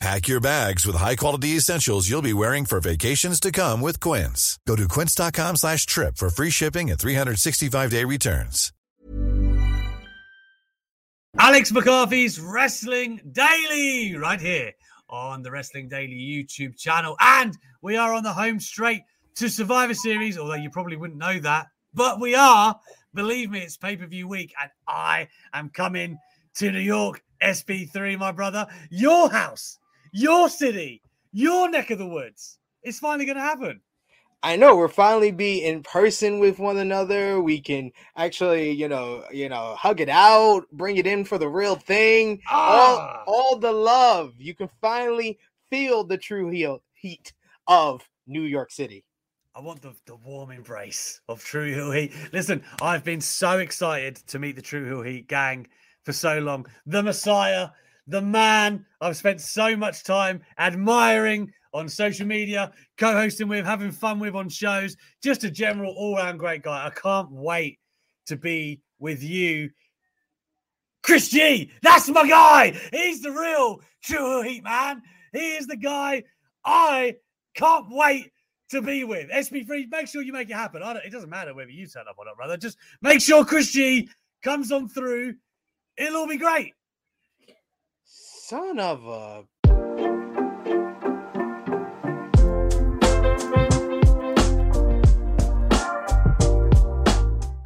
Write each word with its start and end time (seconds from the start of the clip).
Pack 0.00 0.28
your 0.28 0.40
bags 0.40 0.86
with 0.86 0.96
high-quality 0.96 1.56
essentials 1.56 2.08
you'll 2.08 2.22
be 2.22 2.32
wearing 2.32 2.64
for 2.64 2.80
vacations 2.80 3.38
to 3.38 3.52
come 3.52 3.82
with 3.82 4.00
Quince. 4.00 4.58
Go 4.66 4.74
to 4.74 4.88
quince.com 4.88 5.56
slash 5.56 5.84
trip 5.84 6.16
for 6.16 6.30
free 6.30 6.48
shipping 6.48 6.90
and 6.90 6.98
365-day 6.98 8.04
returns. 8.04 8.72
Alex 11.38 11.70
McCarthy's 11.70 12.40
Wrestling 12.40 13.20
Daily, 13.30 14.16
right 14.16 14.40
here 14.40 14.72
on 15.10 15.42
the 15.42 15.50
Wrestling 15.50 15.88
Daily 15.88 16.16
YouTube 16.16 16.78
channel. 16.78 17.14
And 17.20 17.54
we 17.82 17.98
are 17.98 18.14
on 18.14 18.22
the 18.22 18.32
home 18.32 18.58
straight 18.58 19.02
to 19.34 19.50
Survivor 19.50 19.94
Series, 19.94 20.38
although 20.38 20.54
you 20.54 20.70
probably 20.70 20.96
wouldn't 20.96 21.18
know 21.18 21.38
that. 21.40 21.66
But 21.92 22.20
we 22.20 22.34
are, 22.34 22.80
believe 23.12 23.50
me, 23.50 23.60
it's 23.60 23.76
pay 23.76 23.96
per 23.96 24.06
view 24.06 24.28
week, 24.28 24.54
and 24.60 24.70
I 24.88 25.28
am 25.52 25.68
coming 25.68 26.18
to 26.54 26.72
New 26.72 26.80
York, 26.80 27.22
SB3, 27.42 28.18
my 28.18 28.32
brother, 28.32 28.66
your 28.88 29.30
house, 29.30 29.78
your 30.12 30.48
city, 30.48 31.02
your 31.32 31.70
neck 31.70 31.90
of 31.90 31.98
the 31.98 32.06
woods. 32.06 32.58
It's 32.82 32.98
finally 32.98 33.26
going 33.26 33.36
to 33.36 33.42
happen. 33.42 33.80
I 34.42 34.56
know 34.56 34.74
we're 34.74 34.88
finally 34.88 35.32
be 35.32 35.64
in 35.64 35.82
person 35.82 36.38
with 36.38 36.58
one 36.58 36.78
another. 36.78 37.42
We 37.42 37.60
can 37.60 37.92
actually, 38.16 38.70
you 38.70 38.88
know, 38.88 39.24
you 39.30 39.50
know, 39.50 39.74
hug 39.78 40.00
it 40.00 40.08
out, 40.08 40.62
bring 40.72 40.96
it 40.96 41.06
in 41.06 41.26
for 41.26 41.36
the 41.36 41.48
real 41.48 41.76
thing. 41.76 42.40
Ah. 42.48 43.22
All, 43.26 43.34
all 43.34 43.56
the 43.58 43.72
love. 43.72 44.32
You 44.38 44.54
can 44.54 44.70
finally 44.80 45.38
feel 45.68 46.04
the 46.04 46.16
true 46.16 46.48
heel, 46.48 46.82
heat 46.94 47.34
of 47.66 48.00
New 48.26 48.42
York 48.42 48.70
City. 48.70 49.04
I 49.54 49.60
want 49.60 49.82
the, 49.82 49.94
the 50.06 50.16
warm 50.16 50.52
embrace 50.52 51.20
of 51.28 51.44
True 51.44 51.66
Heel 51.66 51.90
Heat. 51.90 52.12
Listen, 52.32 52.62
I've 52.80 53.04
been 53.04 53.20
so 53.20 53.58
excited 53.58 54.16
to 54.28 54.38
meet 54.38 54.56
the 54.56 54.62
True 54.62 54.86
Heel 54.86 55.02
Heat 55.02 55.28
gang 55.28 55.66
for 56.04 56.12
so 56.12 56.38
long. 56.38 56.66
The 56.86 57.02
Messiah, 57.02 57.68
the 58.10 58.20
man 58.20 58.84
I've 59.00 59.16
spent 59.16 59.40
so 59.40 59.76
much 59.76 60.04
time 60.04 60.42
admiring 60.58 61.52
on 61.72 61.88
social 61.88 62.26
media, 62.26 62.72
co 62.98 63.12
hosting 63.12 63.48
with, 63.48 63.64
having 63.64 63.92
fun 63.92 64.18
with 64.18 64.34
on 64.34 64.48
shows. 64.48 64.96
Just 65.22 65.44
a 65.44 65.50
general 65.50 65.94
all 65.96 66.16
round 66.16 66.38
great 66.38 66.62
guy. 66.62 66.86
I 66.86 66.90
can't 66.90 67.30
wait 67.30 67.78
to 68.26 68.36
be 68.36 68.82
with 68.98 69.22
you. 69.22 69.70
Chris 71.02 71.28
G, 71.28 71.70
that's 71.82 72.08
my 72.08 72.28
guy. 72.28 72.78
He's 72.92 73.22
the 73.22 73.30
real 73.30 73.80
True 74.02 74.42
Heat 74.42 74.64
man. 74.64 75.02
He 75.32 75.54
is 75.56 75.66
the 75.66 75.76
guy 75.76 76.24
I 76.64 77.14
can't 77.54 77.86
wait 77.88 78.32
to 78.70 78.82
be 78.82 79.04
with. 79.04 79.30
SB3, 79.30 79.88
make 79.90 80.08
sure 80.08 80.22
you 80.22 80.32
make 80.32 80.50
it 80.50 80.54
happen. 80.54 80.82
It 80.82 81.12
doesn't 81.12 81.30
matter 81.30 81.54
whether 81.54 81.70
you 81.70 81.86
turn 81.86 82.04
up 82.08 82.16
or 82.18 82.24
not, 82.24 82.36
brother. 82.36 82.56
Just 82.56 82.76
make 83.02 83.20
sure 83.20 83.44
Chris 83.44 83.70
G 83.70 84.08
comes 84.42 84.72
on 84.72 84.88
through. 84.88 85.34
It'll 85.96 86.18
all 86.18 86.28
be 86.28 86.36
great. 86.36 86.74
Son 88.50 88.80
of 88.80 89.06
a. 89.06 89.44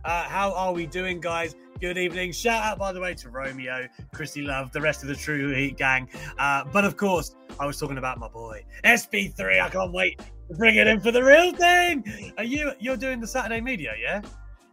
Uh, 0.04 0.24
how 0.24 0.52
are 0.54 0.74
we 0.74 0.84
doing, 0.84 1.22
guys? 1.22 1.54
Good 1.80 1.96
evening. 1.96 2.32
Shout 2.32 2.62
out, 2.62 2.78
by 2.78 2.92
the 2.92 3.00
way, 3.00 3.14
to 3.14 3.30
Romeo, 3.30 3.88
Christy 4.12 4.42
Love, 4.42 4.72
the 4.72 4.80
rest 4.82 5.00
of 5.00 5.08
the 5.08 5.16
True 5.16 5.54
Heat 5.54 5.78
gang. 5.78 6.06
Uh, 6.38 6.64
but 6.70 6.84
of 6.84 6.98
course, 6.98 7.34
I 7.58 7.64
was 7.64 7.80
talking 7.80 7.96
about 7.96 8.18
my 8.18 8.28
boy 8.28 8.62
SB3. 8.84 9.62
I 9.62 9.70
can't 9.70 9.90
wait 9.90 10.18
to 10.18 10.54
bring 10.54 10.76
it 10.76 10.86
in 10.86 11.00
for 11.00 11.12
the 11.12 11.24
real 11.24 11.52
thing. 11.52 12.34
Are 12.36 12.44
you? 12.44 12.72
You're 12.78 12.98
doing 12.98 13.20
the 13.20 13.26
Saturday 13.26 13.62
media, 13.62 13.94
yeah? 13.98 14.20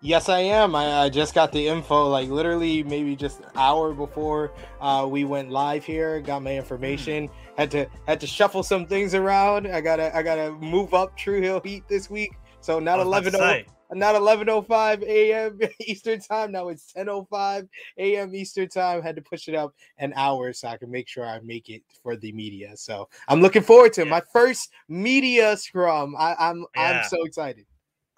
Yes, 0.04 0.30
I 0.30 0.40
am. 0.40 0.76
I, 0.76 1.02
I 1.02 1.10
just 1.10 1.36
got 1.36 1.52
the 1.52 1.68
info, 1.68 2.10
like 2.10 2.28
literally 2.28 2.82
maybe 2.82 3.16
just 3.16 3.40
an 3.40 3.46
hour 3.56 3.94
before 3.94 4.52
uh, 4.80 5.08
we 5.08 5.26
went 5.26 5.52
live 5.52 5.86
here. 5.86 6.20
Got 6.22 6.42
my 6.42 6.58
information. 6.58 7.30
Had 7.56 7.70
to 7.72 7.86
had 8.08 8.20
to 8.22 8.28
shuffle 8.28 8.64
some 8.64 8.88
things 8.88 9.14
around. 9.14 9.68
I 9.68 9.80
gotta 9.80 10.16
I 10.16 10.24
gotta 10.24 10.54
move 10.54 10.96
up 10.96 11.16
True 11.16 11.40
Heel 11.40 11.62
Heat 11.64 11.88
this 11.88 12.10
week. 12.10 12.32
So 12.62 12.80
not 12.80 13.00
I 13.00 13.04
was 13.04 13.28
about 13.28 13.34
eleven 13.36 13.68
oh 13.70 13.72
not 13.94 14.16
11:05 14.16 15.04
a.m. 15.04 15.60
Eastern 15.82 16.20
time. 16.20 16.52
Now 16.52 16.70
it's 16.70 16.92
10:05 16.94 17.68
a.m. 17.98 18.34
Eastern 18.34 18.70
time. 18.70 19.02
Had 19.02 19.16
to 19.18 19.22
push 19.22 19.48
it 19.48 19.56
up 19.56 19.76
an 19.98 20.14
hour 20.16 20.54
so 20.54 20.70
I 20.70 20.78
can 20.78 20.90
make 20.90 21.08
sure 21.08 21.26
I 21.26 21.40
make 21.42 21.70
it 21.70 21.84
for 22.02 22.16
the 22.16 22.32
media. 22.32 22.76
So 22.76 23.10
I'm 23.28 23.42
looking 23.42 23.62
forward 23.62 23.94
to. 23.94 24.02
Yeah. 24.02 24.10
my 24.10 24.22
first 24.34 24.72
media 24.88 25.58
scrum. 25.58 26.16
I, 26.18 26.36
I'm 26.40 26.66
Yeah. 26.76 26.82
I'm 26.82 27.04
so 27.04 27.24
excited. 27.24 27.66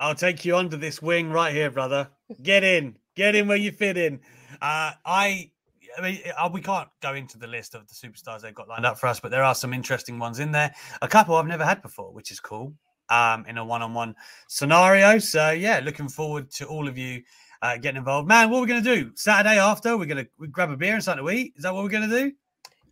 I'll 0.04 0.14
take 0.14 0.44
you 0.44 0.58
under 0.58 0.76
this 0.76 1.02
wing 1.02 1.32
right 1.32 1.54
here, 1.54 1.72
brother. 1.72 2.10
Get 2.42 2.66
in, 2.66 2.98
get 3.16 3.36
in 3.36 3.48
where 3.48 3.56
you 3.56 3.72
fit 3.72 3.98
in. 3.98 4.20
Uh, 4.62 4.92
I, 5.06 5.50
I 5.98 6.02
mean, 6.02 6.20
we 6.52 6.60
can't 6.60 6.90
go 7.02 7.14
into 7.14 7.38
the 7.38 7.48
list 7.48 7.74
of 7.74 7.88
the 7.88 7.94
superstars 7.94 8.42
they've 8.42 8.54
got 8.54 8.68
lined 8.68 8.86
up 8.86 9.00
for 9.00 9.08
us, 9.08 9.22
but 9.22 9.32
there 9.32 9.44
are 9.44 9.56
some 9.56 9.74
interesting 9.74 10.20
ones 10.20 10.40
in 10.40 10.52
there. 10.52 10.76
A 11.02 11.08
couple 11.08 11.36
I've 11.38 11.48
never 11.48 11.64
had 11.64 11.82
before, 11.82 12.12
which 12.12 12.32
is 12.32 12.42
cool. 12.42 12.74
Um, 13.08 13.46
in 13.46 13.58
a 13.58 13.64
one-on-one 13.64 14.14
scenario. 14.50 15.20
So 15.20 15.52
yeah, 15.52 15.80
looking 15.82 16.10
forward 16.10 16.52
to 16.52 16.66
all 16.66 16.90
of 16.90 16.98
you 16.98 17.24
uh, 17.62 17.78
getting 17.78 18.00
involved. 18.00 18.28
Man, 18.28 18.50
what 18.50 18.58
we're 18.58 18.62
we 18.64 18.68
gonna 18.68 18.82
do 18.82 19.12
Saturday 19.16 19.58
after? 19.58 19.98
We're 19.98 20.06
gonna 20.06 20.28
grab 20.52 20.70
a 20.70 20.76
beer 20.76 20.96
and 20.96 21.04
something 21.04 21.26
to 21.26 21.32
eat. 21.32 21.54
Is 21.56 21.64
that 21.64 21.74
what 21.74 21.82
we're 21.84 21.90
gonna 21.90 22.08
do? 22.10 22.34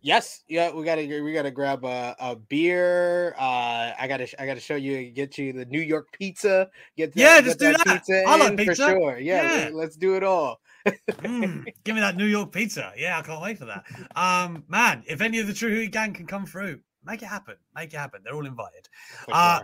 Yes, 0.04 0.42
yeah, 0.48 0.72
we 0.72 0.84
gotta 0.84 1.02
we 1.22 1.32
gotta 1.32 1.50
grab 1.52 1.84
a, 1.84 2.16
a 2.18 2.34
beer. 2.36 3.34
Uh, 3.38 3.92
I 3.98 4.06
gotta 4.08 4.26
I 4.42 4.46
gotta 4.46 4.58
show 4.60 4.74
you 4.74 5.10
get 5.10 5.38
you 5.38 5.52
the 5.52 5.64
New 5.66 5.80
York 5.80 6.08
pizza. 6.12 6.68
Get 6.96 7.12
Yeah, 7.14 7.36
get 7.40 7.44
just 7.44 7.58
do 7.60 7.72
that. 7.72 7.86
pizza 7.86 8.24
I 8.26 8.36
like 8.36 8.56
pizza. 8.56 8.74
for 8.86 8.90
sure. 8.92 9.18
Yeah, 9.18 9.42
Yeah. 9.42 9.64
let- 9.66 9.74
let's 9.74 9.96
do 9.96 10.16
it 10.16 10.24
all. 10.24 10.60
Mm, 10.86 11.64
give 11.84 11.94
me 11.94 12.00
that 12.00 12.16
New 12.16 12.26
York 12.26 12.50
pizza. 12.50 12.92
Yeah, 12.96 13.16
I 13.18 13.22
can't 13.22 13.40
wait 13.40 13.58
for 13.58 13.66
that. 13.66 13.84
Um, 14.16 14.64
man, 14.68 15.04
if 15.06 15.20
any 15.20 15.38
of 15.38 15.46
the 15.46 15.54
True 15.54 15.86
gang 15.86 16.12
can 16.12 16.26
come 16.26 16.46
through, 16.46 16.80
make 17.04 17.22
it 17.22 17.26
happen. 17.26 17.54
Make 17.74 17.94
it 17.94 17.96
happen. 17.98 18.22
They're 18.24 18.34
all 18.34 18.46
invited. 18.46 18.88
Uh. 19.30 19.60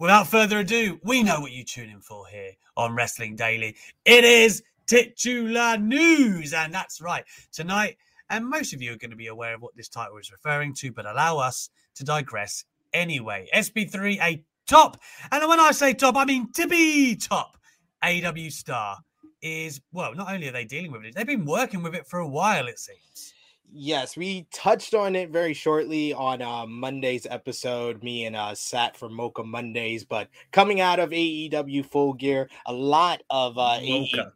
Without 0.00 0.28
further 0.28 0.60
ado, 0.60 1.00
we 1.02 1.24
know 1.24 1.40
what 1.40 1.50
you 1.50 1.64
tune 1.64 1.90
in 1.90 2.00
for 2.00 2.24
here 2.28 2.52
on 2.76 2.94
Wrestling 2.94 3.34
Daily. 3.34 3.74
It 4.04 4.22
is 4.22 4.62
titular 4.86 5.76
news, 5.76 6.54
and 6.54 6.72
that's 6.72 7.00
right. 7.00 7.24
Tonight, 7.52 7.96
and 8.30 8.48
most 8.48 8.72
of 8.72 8.82
you 8.82 8.92
are 8.92 8.96
going 8.96 9.10
to 9.10 9.16
be 9.16 9.28
aware 9.28 9.54
of 9.54 9.62
what 9.62 9.76
this 9.76 9.88
title 9.88 10.16
is 10.18 10.30
referring 10.30 10.74
to, 10.74 10.92
but 10.92 11.06
allow 11.06 11.38
us 11.38 11.70
to 11.96 12.04
digress 12.04 12.64
anyway. 12.92 13.48
SB3, 13.54 14.20
a 14.20 14.42
top, 14.66 15.00
and 15.30 15.46
when 15.48 15.60
I 15.60 15.72
say 15.72 15.94
top, 15.94 16.16
I 16.16 16.24
mean 16.24 16.52
to 16.52 16.66
be 16.66 17.16
top 17.16 17.58
AW 18.02 18.48
star 18.48 18.98
is 19.42 19.80
well. 19.92 20.14
Not 20.14 20.32
only 20.32 20.48
are 20.48 20.52
they 20.52 20.64
dealing 20.64 20.92
with 20.92 21.04
it, 21.04 21.14
they've 21.14 21.26
been 21.26 21.44
working 21.44 21.82
with 21.82 21.94
it 21.94 22.06
for 22.06 22.18
a 22.20 22.28
while. 22.28 22.66
It 22.66 22.78
seems. 22.78 23.34
Yes, 23.70 24.16
we 24.16 24.46
touched 24.50 24.94
on 24.94 25.14
it 25.14 25.28
very 25.28 25.52
shortly 25.52 26.14
on 26.14 26.40
uh, 26.40 26.64
Monday's 26.66 27.26
episode. 27.28 28.02
Me 28.02 28.24
and 28.24 28.34
uh, 28.34 28.54
Sat 28.54 28.96
for 28.96 29.10
Mocha 29.10 29.44
Mondays, 29.44 30.04
but 30.04 30.28
coming 30.52 30.80
out 30.80 30.98
of 30.98 31.10
AEW 31.10 31.84
Full 31.84 32.14
Gear, 32.14 32.48
a 32.64 32.72
lot 32.72 33.22
of 33.28 33.58
uh, 33.58 33.76
AE 33.80 34.10
Mocha. 34.16 34.32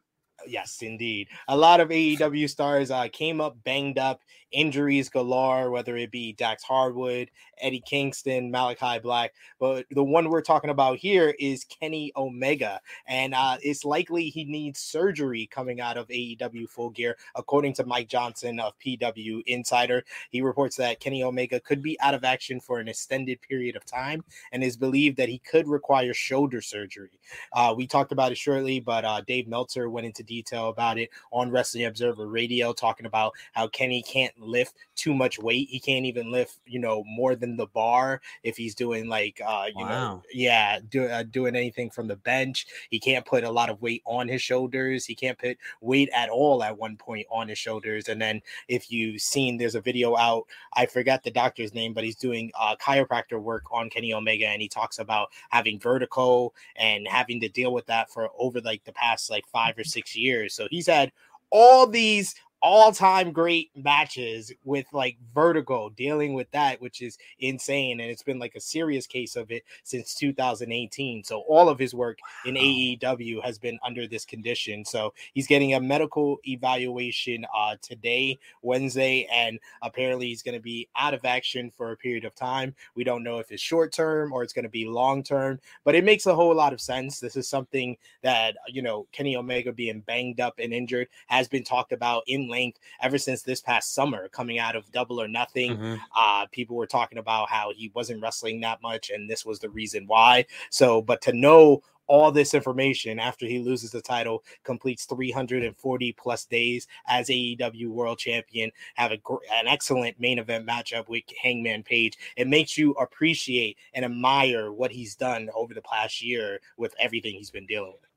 Yes, 0.47 0.79
indeed, 0.83 1.29
a 1.49 1.57
lot 1.57 1.81
of 1.81 1.89
AEW 1.89 2.49
stars 2.49 2.91
uh, 2.91 3.09
came 3.13 3.41
up 3.41 3.57
banged 3.65 3.99
up, 3.99 4.21
injuries 4.53 5.09
galore, 5.09 5.71
whether 5.71 5.97
it 5.97 6.11
be 6.11 6.33
Dax 6.33 6.63
Harwood, 6.63 7.31
Eddie 7.61 7.83
Kingston, 7.85 8.51
Malachi 8.51 8.99
Black. 8.99 9.35
But 9.59 9.87
the 9.91 10.05
one 10.05 10.29
we're 10.29 10.43
talking 10.43 10.71
about 10.71 10.99
here 10.99 11.35
is 11.39 11.65
Kenny 11.65 12.13
Omega, 12.17 12.81
and 13.07 13.35
uh, 13.35 13.57
it's 13.63 13.85
likely 13.85 14.29
he 14.29 14.45
needs 14.45 14.81
surgery 14.81 15.49
coming 15.51 15.81
out 15.81 15.97
of 15.97 16.09
AEW 16.09 16.69
Full 16.69 16.91
Gear, 16.91 17.17
according 17.35 17.75
to 17.75 17.87
Mike 17.87 18.09
Johnson 18.09 18.61
of 18.61 18.79
PW 18.79 19.43
Insider. 19.47 20.05
He 20.31 20.43
reports 20.43 20.77
that 20.77 21.01
Kenny 21.01 21.23
Omega 21.23 21.61
could 21.61 21.83
be 21.83 21.99
out 22.01 22.15
of 22.15 22.25
action 22.25 22.61
for 22.61 22.79
an 22.79 22.89
extended 22.89 23.41
period 23.41 23.77
of 23.77 23.85
time, 23.85 24.25
and 24.53 24.63
is 24.63 24.77
believed 24.77 25.17
that 25.17 25.29
he 25.29 25.39
could 25.39 25.69
require 25.69 26.15
shoulder 26.15 26.61
surgery. 26.61 27.19
Uh, 27.53 27.75
we 27.77 27.87
talked 27.87 28.13
about 28.13 28.33
it 28.33 28.39
shortly, 28.39 28.81
but 28.81 29.05
uh, 29.05 29.21
Dave 29.27 29.49
Meltzer 29.49 29.89
went 29.89 30.07
into 30.07 30.23
detail 30.23 30.69
about 30.69 30.99
it 30.99 31.11
on 31.31 31.51
Wrestling 31.51 31.85
Observer 31.87 32.27
Radio, 32.27 32.73
talking 32.73 33.07
about 33.07 33.33
how 33.53 33.69
Kenny 33.69 34.03
can't 34.03 34.33
lift 34.43 34.77
too 34.97 35.15
much 35.15 35.39
weight. 35.39 35.69
He 35.69 35.81
can't 35.81 36.05
even 36.05 36.31
lift, 36.31 36.59
you 36.67 36.79
know, 36.79 37.05
more 37.05 37.35
than 37.35 37.57
the 37.57 37.67
bar 37.67 38.21
if 38.43 38.57
he's 38.57 38.75
doing 38.75 39.09
like, 39.09 39.41
uh, 39.45 39.67
you 39.75 39.85
wow. 39.85 39.89
know, 39.89 40.23
yeah, 40.33 40.79
do, 40.89 41.07
uh, 41.07 41.23
doing 41.25 41.57
anything 41.57 41.91
from 41.91 42.09
the 42.09 42.17
bench. 42.17 42.67
He 42.91 42.99
can't 42.99 43.25
put 43.25 43.45
a 43.45 43.51
lot 43.51 43.71
of 43.71 43.81
weight 43.81 44.03
on 44.05 44.29
his 44.29 44.43
shoulders. 44.43 45.05
He 45.05 45.15
can't 45.15 45.39
put 45.39 45.59
weight 45.81 46.09
at 46.15 46.29
all 46.29 46.63
at 46.63 46.77
one 46.77 46.97
point 46.97 47.27
on 47.31 47.49
his 47.49 47.59
shoulders. 47.59 48.09
And 48.09 48.21
then 48.21 48.41
if 48.69 48.91
you've 48.91 49.21
seen, 49.21 49.57
there's 49.57 49.75
a 49.75 49.81
video 49.81 50.17
out. 50.17 50.45
I 50.75 50.87
forgot 50.87 51.23
the 51.23 51.31
doctor's 51.31 51.75
name, 51.75 51.93
but 51.93 52.05
he's 52.05 52.17
doing 52.17 52.51
uh, 52.59 52.77
chiropractor 52.77 53.41
work 53.41 53.65
on 53.73 53.91
Kenny 53.91 54.13
Omega, 54.13 54.47
and 54.47 54.63
he 54.63 54.69
talks 54.69 54.99
about 54.99 55.29
having 55.51 55.79
vertigo 55.79 56.53
and 56.77 57.07
having 57.09 57.41
to 57.41 57.49
deal 57.49 57.73
with 57.73 57.87
that 57.87 58.11
for 58.11 58.29
over 58.39 58.61
like 58.61 58.85
the 58.85 58.93
past 58.93 59.31
like 59.31 59.47
five 59.47 59.77
or 59.79 59.85
six 59.85 60.17
years. 60.17 60.55
So 60.55 60.67
he's 60.71 60.87
had 60.87 61.13
all 61.51 61.87
these 61.87 62.35
all-time 62.63 63.33
great 63.33 63.71
matches 63.75 64.53
with 64.65 64.87
like 64.93 65.17
vertigo 65.35 65.91
dealing 65.97 66.33
with 66.33 66.49
that 66.53 66.81
which 66.81 67.03
is 67.03 67.19
insane 67.41 67.99
and 68.01 68.09
it's 68.09 68.23
been 68.23 68.39
like 68.39 68.55
a 68.55 68.61
serious 68.61 69.05
case 69.05 69.35
of 69.35 69.51
it 69.51 69.65
since 69.83 70.15
2018 70.15 71.25
so 71.25 71.41
all 71.49 71.69
of 71.69 71.79
his 71.79 71.93
work 71.93 72.19
in 72.45 72.55
AEW 72.55 73.43
has 73.43 73.59
been 73.59 73.79
under 73.85 74.07
this 74.07 74.25
condition 74.25 74.85
so 74.85 75.13
he's 75.35 75.49
getting 75.49 75.75
a 75.75 75.81
medical 75.81 76.39
evaluation 76.47 77.45
uh 77.57 77.75
today 77.83 78.39
Wednesday 78.63 79.29
and 79.33 79.59
apparently 79.83 80.29
he's 80.29 80.43
going 80.43 80.57
to 80.57 80.63
be 80.63 80.89
out 80.97 81.15
of 81.15 81.25
action 81.25 81.71
for 81.77 81.91
a 81.91 81.97
period 81.97 82.25
of 82.25 82.35
time. 82.35 82.75
We 82.95 83.03
don't 83.03 83.25
know 83.25 83.39
if 83.39 83.51
it's 83.51 83.63
short 83.63 83.93
term 83.93 84.33
or 84.33 84.45
it's 84.45 84.53
going 84.53 84.65
to 84.65 84.69
be 84.69 84.87
long 84.87 85.25
term 85.25 85.59
but 85.85 85.97
it 85.97 86.05
makes 86.05 86.27
a 86.27 86.35
whole 86.35 86.55
lot 86.55 86.73
of 86.73 86.81
sense. 86.81 87.19
This 87.19 87.37
is 87.37 87.49
something 87.49 87.97
that 88.23 88.57
you 88.69 88.83
know 88.83 89.09
Kenny 89.11 89.37
Omega 89.37 89.73
being 89.73 90.01
banged 90.01 90.39
up 90.39 90.55
and 90.59 90.73
injured 90.73 91.09
has 91.27 91.49
been 91.49 91.65
talked 91.65 91.93
about 91.93 92.23
in 92.27 92.52
length 92.53 92.79
ever 93.01 93.19
since 93.19 93.43
this 93.43 93.61
past 93.61 93.95
summer, 93.95 94.29
coming 94.29 94.59
out 94.59 94.77
of 94.77 94.91
Double 94.93 95.21
or 95.21 95.27
Nothing. 95.27 95.77
Mm-hmm. 95.77 95.95
Uh, 96.17 96.47
people 96.53 96.77
were 96.77 96.87
talking 96.87 97.19
about 97.19 97.49
how 97.49 97.73
he 97.75 97.91
wasn't 97.95 98.23
wrestling 98.23 98.61
that 98.61 98.83
much, 98.83 99.11
and 99.11 99.29
this 99.29 99.45
was 99.45 99.59
the 99.59 99.71
reason 99.71 100.05
why. 100.07 100.45
So, 100.71 101.01
but 101.03 101.21
to 101.23 101.33
know 101.33 101.83
all 102.07 102.31
this 102.31 102.53
information 102.53 103.19
after 103.19 103.47
he 103.47 103.59
loses 103.59 103.91
the 103.91 104.01
title, 104.03 104.45
completes 104.65 105.07
340 105.07 106.13
plus 106.13 106.45
days 106.45 106.87
as 107.07 107.29
AEW 107.29 107.89
World 107.89 108.19
Champion, 108.19 108.71
have 108.97 109.13
a, 109.13 109.19
an 109.53 109.67
excellent 109.67 110.21
main 110.21 110.39
event 110.39 110.67
matchup 110.67 111.09
with 111.09 111.23
Hangman 111.43 111.83
Page. 111.83 112.19
It 112.37 112.49
makes 112.49 112.77
you 112.77 112.93
appreciate 112.93 113.79
and 113.95 114.05
admire 114.05 114.73
what 114.73 114.93
he's 114.93 115.15
done 115.15 115.49
over 115.55 115.75
the 115.75 115.83
past 115.83 116.23
year 116.23 116.61
with 116.77 116.95
everything 116.99 117.35
he's 117.35 117.51
been 117.51 117.67
dealing 117.67 117.93
with. 117.93 118.12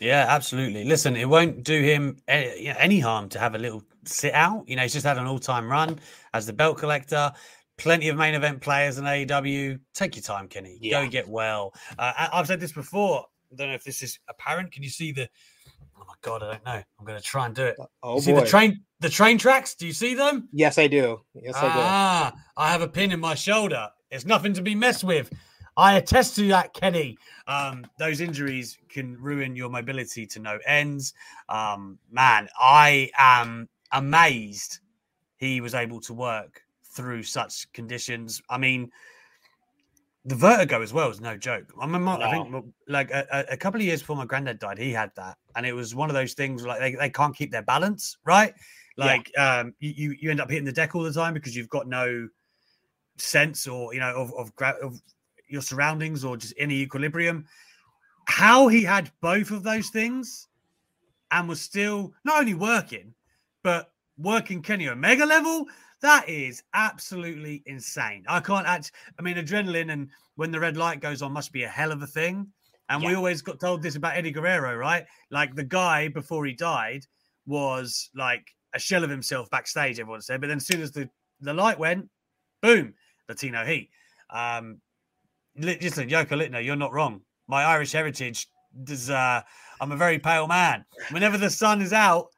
Yeah, 0.00 0.26
absolutely. 0.28 0.84
Listen, 0.84 1.16
it 1.16 1.28
won't 1.28 1.64
do 1.64 1.80
him 1.80 2.18
any, 2.28 2.68
any 2.68 3.00
harm 3.00 3.28
to 3.30 3.38
have 3.38 3.54
a 3.54 3.58
little 3.58 3.82
sit 4.04 4.34
out. 4.34 4.68
You 4.68 4.76
know, 4.76 4.82
he's 4.82 4.92
just 4.92 5.06
had 5.06 5.18
an 5.18 5.26
all 5.26 5.38
time 5.38 5.70
run 5.70 5.98
as 6.34 6.46
the 6.46 6.52
belt 6.52 6.78
collector. 6.78 7.32
Plenty 7.78 8.08
of 8.08 8.16
main 8.16 8.34
event 8.34 8.60
players 8.60 8.98
in 8.98 9.04
AEW. 9.04 9.78
Take 9.94 10.16
your 10.16 10.22
time, 10.22 10.48
Kenny. 10.48 10.78
Yeah. 10.80 11.04
Go 11.04 11.10
get 11.10 11.28
well. 11.28 11.74
Uh, 11.98 12.12
I've 12.32 12.46
said 12.46 12.60
this 12.60 12.72
before. 12.72 13.24
I 13.52 13.56
don't 13.56 13.68
know 13.68 13.74
if 13.74 13.84
this 13.84 14.02
is 14.02 14.18
apparent. 14.28 14.72
Can 14.72 14.82
you 14.82 14.88
see 14.88 15.12
the? 15.12 15.28
Oh 15.98 16.04
my 16.06 16.14
god, 16.22 16.42
I 16.42 16.52
don't 16.52 16.64
know. 16.64 16.82
I'm 16.98 17.04
going 17.06 17.18
to 17.18 17.24
try 17.24 17.46
and 17.46 17.54
do 17.54 17.64
it. 17.64 17.76
Oh 18.02 18.16
you 18.16 18.20
see 18.20 18.32
boy. 18.32 18.40
the 18.40 18.46
train, 18.46 18.80
the 19.00 19.08
train 19.10 19.38
tracks. 19.38 19.74
Do 19.74 19.86
you 19.86 19.92
see 19.92 20.14
them? 20.14 20.48
Yes, 20.52 20.78
I 20.78 20.86
do. 20.86 21.20
Yes, 21.34 21.54
I 21.56 21.62
do. 21.62 21.68
Ah, 21.74 22.34
I 22.56 22.70
have 22.70 22.82
a 22.82 22.88
pin 22.88 23.12
in 23.12 23.20
my 23.20 23.34
shoulder. 23.34 23.88
It's 24.10 24.24
nothing 24.24 24.52
to 24.54 24.62
be 24.62 24.74
messed 24.74 25.04
with. 25.04 25.30
I 25.76 25.96
attest 25.98 26.36
to 26.36 26.48
that, 26.48 26.72
Kenny. 26.72 27.18
Um, 27.46 27.86
those 27.98 28.20
injuries 28.20 28.78
can 28.88 29.16
ruin 29.20 29.54
your 29.54 29.68
mobility 29.68 30.26
to 30.26 30.40
no 30.40 30.58
ends. 30.66 31.12
Um, 31.48 31.98
man, 32.10 32.48
I 32.58 33.10
am 33.18 33.68
amazed 33.92 34.80
he 35.36 35.60
was 35.60 35.74
able 35.74 36.00
to 36.00 36.14
work 36.14 36.62
through 36.82 37.22
such 37.22 37.70
conditions. 37.72 38.40
I 38.48 38.56
mean, 38.56 38.90
the 40.24 40.34
vertigo 40.34 40.82
as 40.82 40.92
well 40.92 41.10
is 41.10 41.20
no 41.20 41.36
joke. 41.36 41.72
I 41.78 41.84
remember, 41.84 42.12
wow. 42.12 42.20
I 42.20 42.30
think, 42.32 42.64
like 42.88 43.10
a, 43.10 43.44
a, 43.50 43.56
couple 43.56 43.80
of 43.80 43.86
years 43.86 44.00
before 44.00 44.16
my 44.16 44.24
granddad 44.24 44.58
died, 44.58 44.78
he 44.78 44.92
had 44.92 45.12
that, 45.16 45.36
and 45.54 45.64
it 45.64 45.72
was 45.72 45.94
one 45.94 46.10
of 46.10 46.14
those 46.14 46.32
things 46.32 46.64
like 46.64 46.80
they, 46.80 46.94
they 46.94 47.10
can't 47.10 47.36
keep 47.36 47.52
their 47.52 47.62
balance, 47.62 48.16
right? 48.24 48.54
Like, 48.96 49.30
yeah. 49.34 49.60
um, 49.60 49.74
you 49.78 50.16
you 50.18 50.30
end 50.30 50.40
up 50.40 50.50
hitting 50.50 50.64
the 50.64 50.72
deck 50.72 50.94
all 50.94 51.02
the 51.02 51.12
time 51.12 51.34
because 51.34 51.54
you've 51.54 51.68
got 51.68 51.86
no 51.86 52.28
sense 53.18 53.68
or 53.68 53.94
you 53.94 54.00
know 54.00 54.14
of 54.14 54.32
of, 54.34 54.52
of 54.82 55.00
your 55.48 55.62
surroundings 55.62 56.24
or 56.24 56.36
just 56.36 56.54
any 56.58 56.80
equilibrium. 56.80 57.46
How 58.28 58.68
he 58.68 58.82
had 58.82 59.10
both 59.20 59.50
of 59.50 59.62
those 59.62 59.88
things 59.90 60.48
and 61.30 61.48
was 61.48 61.60
still 61.60 62.12
not 62.24 62.40
only 62.40 62.54
working, 62.54 63.14
but 63.62 63.92
working 64.18 64.62
Kenny 64.62 64.88
Omega 64.88 65.24
level, 65.24 65.66
that 66.02 66.28
is 66.28 66.62
absolutely 66.74 67.62
insane. 67.66 68.24
I 68.28 68.40
can't 68.40 68.66
act. 68.66 68.92
I 69.18 69.22
mean, 69.22 69.36
adrenaline 69.36 69.92
and 69.92 70.08
when 70.36 70.50
the 70.50 70.60
red 70.60 70.76
light 70.76 71.00
goes 71.00 71.22
on 71.22 71.32
must 71.32 71.52
be 71.52 71.64
a 71.64 71.68
hell 71.68 71.92
of 71.92 72.02
a 72.02 72.06
thing. 72.06 72.46
And 72.88 73.02
yeah. 73.02 73.08
we 73.08 73.14
always 73.14 73.42
got 73.42 73.58
told 73.58 73.82
this 73.82 73.96
about 73.96 74.16
Eddie 74.16 74.30
Guerrero, 74.30 74.76
right? 74.76 75.04
Like 75.30 75.54
the 75.54 75.64
guy 75.64 76.08
before 76.08 76.46
he 76.46 76.52
died 76.52 77.04
was 77.46 78.10
like 78.14 78.46
a 78.74 78.78
shell 78.78 79.02
of 79.02 79.10
himself 79.10 79.50
backstage, 79.50 79.98
everyone 79.98 80.20
said. 80.20 80.40
But 80.40 80.48
then 80.48 80.58
as 80.58 80.66
soon 80.66 80.82
as 80.82 80.92
the, 80.92 81.08
the 81.40 81.54
light 81.54 81.78
went, 81.78 82.08
boom, 82.62 82.94
Latino 83.28 83.64
heat. 83.64 83.90
Um, 84.30 84.80
listen, 85.58 86.08
Yoko 86.08 86.36
Littner, 86.36 86.64
you're 86.64 86.76
not 86.76 86.92
wrong. 86.92 87.20
My 87.48 87.64
Irish 87.64 87.92
heritage 87.92 88.48
does. 88.84 89.10
Uh, 89.10 89.42
I'm 89.80 89.92
a 89.92 89.96
very 89.96 90.18
pale 90.18 90.46
man. 90.46 90.84
Whenever 91.10 91.38
the 91.38 91.50
sun 91.50 91.82
is 91.82 91.92
out, 91.92 92.28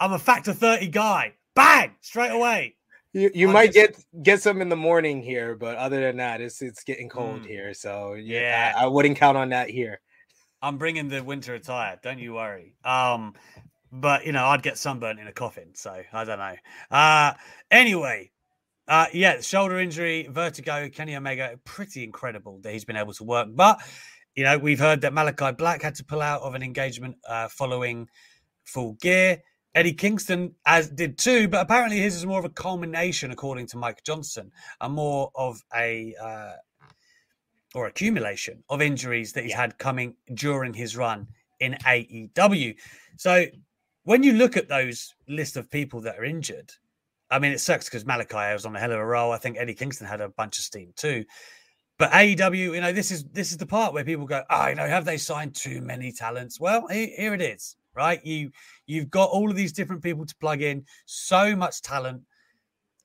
I'm 0.00 0.12
a 0.12 0.18
factor 0.18 0.52
30 0.52 0.88
guy. 0.88 1.34
Bang! 1.54 1.94
Straight 2.00 2.32
away. 2.32 2.76
You, 3.12 3.30
you 3.32 3.48
might 3.48 3.72
just... 3.72 3.74
get 3.74 4.22
get 4.22 4.42
some 4.42 4.60
in 4.60 4.68
the 4.68 4.76
morning 4.76 5.22
here, 5.22 5.54
but 5.54 5.76
other 5.76 6.00
than 6.00 6.16
that, 6.16 6.40
it's 6.40 6.60
it's 6.60 6.82
getting 6.82 7.08
cold 7.08 7.42
mm. 7.42 7.46
here. 7.46 7.72
So 7.72 8.14
yeah, 8.14 8.40
yeah. 8.40 8.72
I, 8.76 8.84
I, 8.84 8.86
wouldn't 8.86 9.16
count 9.16 9.38
on 9.38 9.50
that 9.50 9.70
here. 9.70 10.00
I'm 10.60 10.78
bringing 10.78 11.08
the 11.08 11.22
winter 11.22 11.54
attire. 11.54 11.98
Don't 12.02 12.18
you 12.18 12.34
worry. 12.34 12.74
Um, 12.84 13.34
but 13.92 14.26
you 14.26 14.32
know, 14.32 14.46
I'd 14.46 14.62
get 14.62 14.78
sunburnt 14.78 15.20
in 15.20 15.28
a 15.28 15.32
coffin. 15.32 15.74
So 15.74 16.02
I 16.12 16.24
don't 16.24 16.38
know. 16.38 16.56
Uh, 16.90 17.34
anyway, 17.70 18.32
uh, 18.86 19.06
yeah, 19.12 19.40
shoulder 19.40 19.78
injury, 19.78 20.26
vertigo, 20.30 20.88
Kenny 20.88 21.16
Omega, 21.16 21.58
pretty 21.64 22.04
incredible 22.04 22.60
that 22.62 22.72
he's 22.72 22.84
been 22.84 22.96
able 22.96 23.14
to 23.14 23.24
work. 23.24 23.48
But, 23.50 23.80
you 24.34 24.44
know, 24.44 24.58
we've 24.58 24.78
heard 24.78 25.00
that 25.02 25.12
Malachi 25.12 25.52
Black 25.52 25.82
had 25.82 25.94
to 25.96 26.04
pull 26.04 26.20
out 26.20 26.42
of 26.42 26.54
an 26.54 26.62
engagement 26.62 27.16
uh, 27.26 27.48
following 27.48 28.08
full 28.64 28.94
gear. 29.00 29.42
Eddie 29.74 29.94
Kingston 29.94 30.54
as 30.66 30.88
did 30.88 31.18
too, 31.18 31.48
but 31.48 31.60
apparently 31.60 31.98
his 31.98 32.14
is 32.14 32.26
more 32.26 32.38
of 32.38 32.44
a 32.44 32.50
culmination, 32.50 33.30
according 33.30 33.66
to 33.68 33.76
Mike 33.76 34.04
Johnson, 34.04 34.52
and 34.80 34.94
more 34.94 35.30
of 35.34 35.60
a 35.74 36.14
uh, 36.22 36.52
or 37.74 37.86
accumulation 37.86 38.62
of 38.70 38.80
injuries 38.80 39.32
that 39.32 39.44
he's 39.44 39.54
had 39.54 39.76
coming 39.78 40.14
during 40.32 40.72
his 40.72 40.96
run 40.96 41.26
in 41.58 41.74
AEW. 41.84 42.76
So 43.16 43.46
when 44.04 44.22
you 44.22 44.34
look 44.34 44.56
at 44.56 44.68
those 44.68 45.14
list 45.28 45.56
of 45.56 45.70
people 45.70 46.00
that 46.02 46.18
are 46.18 46.24
injured, 46.24 46.70
I 47.30 47.38
mean, 47.38 47.52
it 47.52 47.60
sucks 47.60 47.86
because 47.86 48.04
Malachi 48.04 48.52
was 48.52 48.66
on 48.66 48.76
a 48.76 48.80
hell 48.80 48.92
of 48.92 48.98
a 48.98 49.04
roll. 49.04 49.32
I 49.32 49.38
think 49.38 49.56
Eddie 49.58 49.74
Kingston 49.74 50.06
had 50.06 50.20
a 50.20 50.28
bunch 50.28 50.58
of 50.58 50.64
steam 50.64 50.92
too. 50.96 51.24
But 51.98 52.10
AEW, 52.10 52.74
you 52.74 52.80
know, 52.80 52.92
this 52.92 53.10
is 53.10 53.24
this 53.24 53.52
is 53.52 53.56
the 53.56 53.66
part 53.66 53.92
where 53.92 54.04
people 54.04 54.26
go, 54.26 54.42
oh, 54.50 54.68
you 54.68 54.74
know, 54.74 54.86
have 54.86 55.04
they 55.04 55.16
signed 55.16 55.54
too 55.54 55.80
many 55.80 56.10
talents? 56.10 56.58
Well, 56.58 56.86
here, 56.88 57.34
it 57.34 57.40
is, 57.40 57.76
right? 57.94 58.24
You 58.24 58.50
you've 58.86 59.10
got 59.10 59.30
all 59.30 59.48
of 59.48 59.56
these 59.56 59.72
different 59.72 60.02
people 60.02 60.26
to 60.26 60.36
plug 60.36 60.60
in, 60.60 60.84
so 61.06 61.54
much 61.54 61.82
talent. 61.82 62.22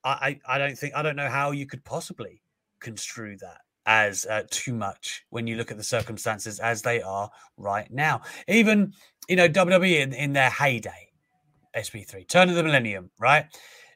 I 0.03 0.39
I, 0.47 0.55
I 0.55 0.57
don't 0.57 0.77
think 0.77 0.95
I 0.95 1.03
don't 1.03 1.15
know 1.15 1.29
how 1.29 1.51
you 1.51 1.67
could 1.67 1.85
possibly 1.85 2.41
construe 2.79 3.37
that 3.37 3.61
as 3.85 4.25
uh, 4.25 4.43
too 4.49 4.73
much 4.73 5.23
when 5.29 5.45
you 5.45 5.55
look 5.55 5.71
at 5.71 5.77
the 5.77 5.83
circumstances 5.83 6.59
as 6.59 6.81
they 6.81 7.01
are 7.01 7.29
right 7.57 7.91
now. 7.91 8.21
Even 8.47 8.93
you 9.27 9.35
know 9.35 9.47
WWE 9.47 9.99
in, 9.99 10.13
in 10.13 10.33
their 10.33 10.49
heyday, 10.49 11.11
SB3, 11.75 12.27
turn 12.27 12.49
of 12.49 12.55
the 12.55 12.63
millennium, 12.63 13.11
right? 13.19 13.45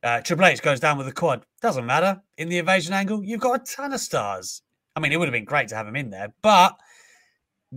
Uh, 0.03 0.19
Triple 0.21 0.45
H 0.45 0.61
goes 0.61 0.79
down 0.79 0.97
with 0.97 1.07
the 1.07 1.13
quad. 1.13 1.45
Doesn't 1.61 1.85
matter. 1.85 2.21
In 2.37 2.49
the 2.49 2.57
Invasion 2.57 2.93
angle, 2.93 3.23
you've 3.23 3.39
got 3.39 3.61
a 3.61 3.63
ton 3.63 3.93
of 3.93 4.01
stars. 4.01 4.61
I 4.95 4.99
mean, 4.99 5.11
it 5.11 5.17
would 5.17 5.27
have 5.27 5.33
been 5.33 5.45
great 5.45 5.69
to 5.69 5.75
have 5.75 5.87
him 5.87 5.95
in 5.95 6.09
there, 6.09 6.33
but 6.41 6.77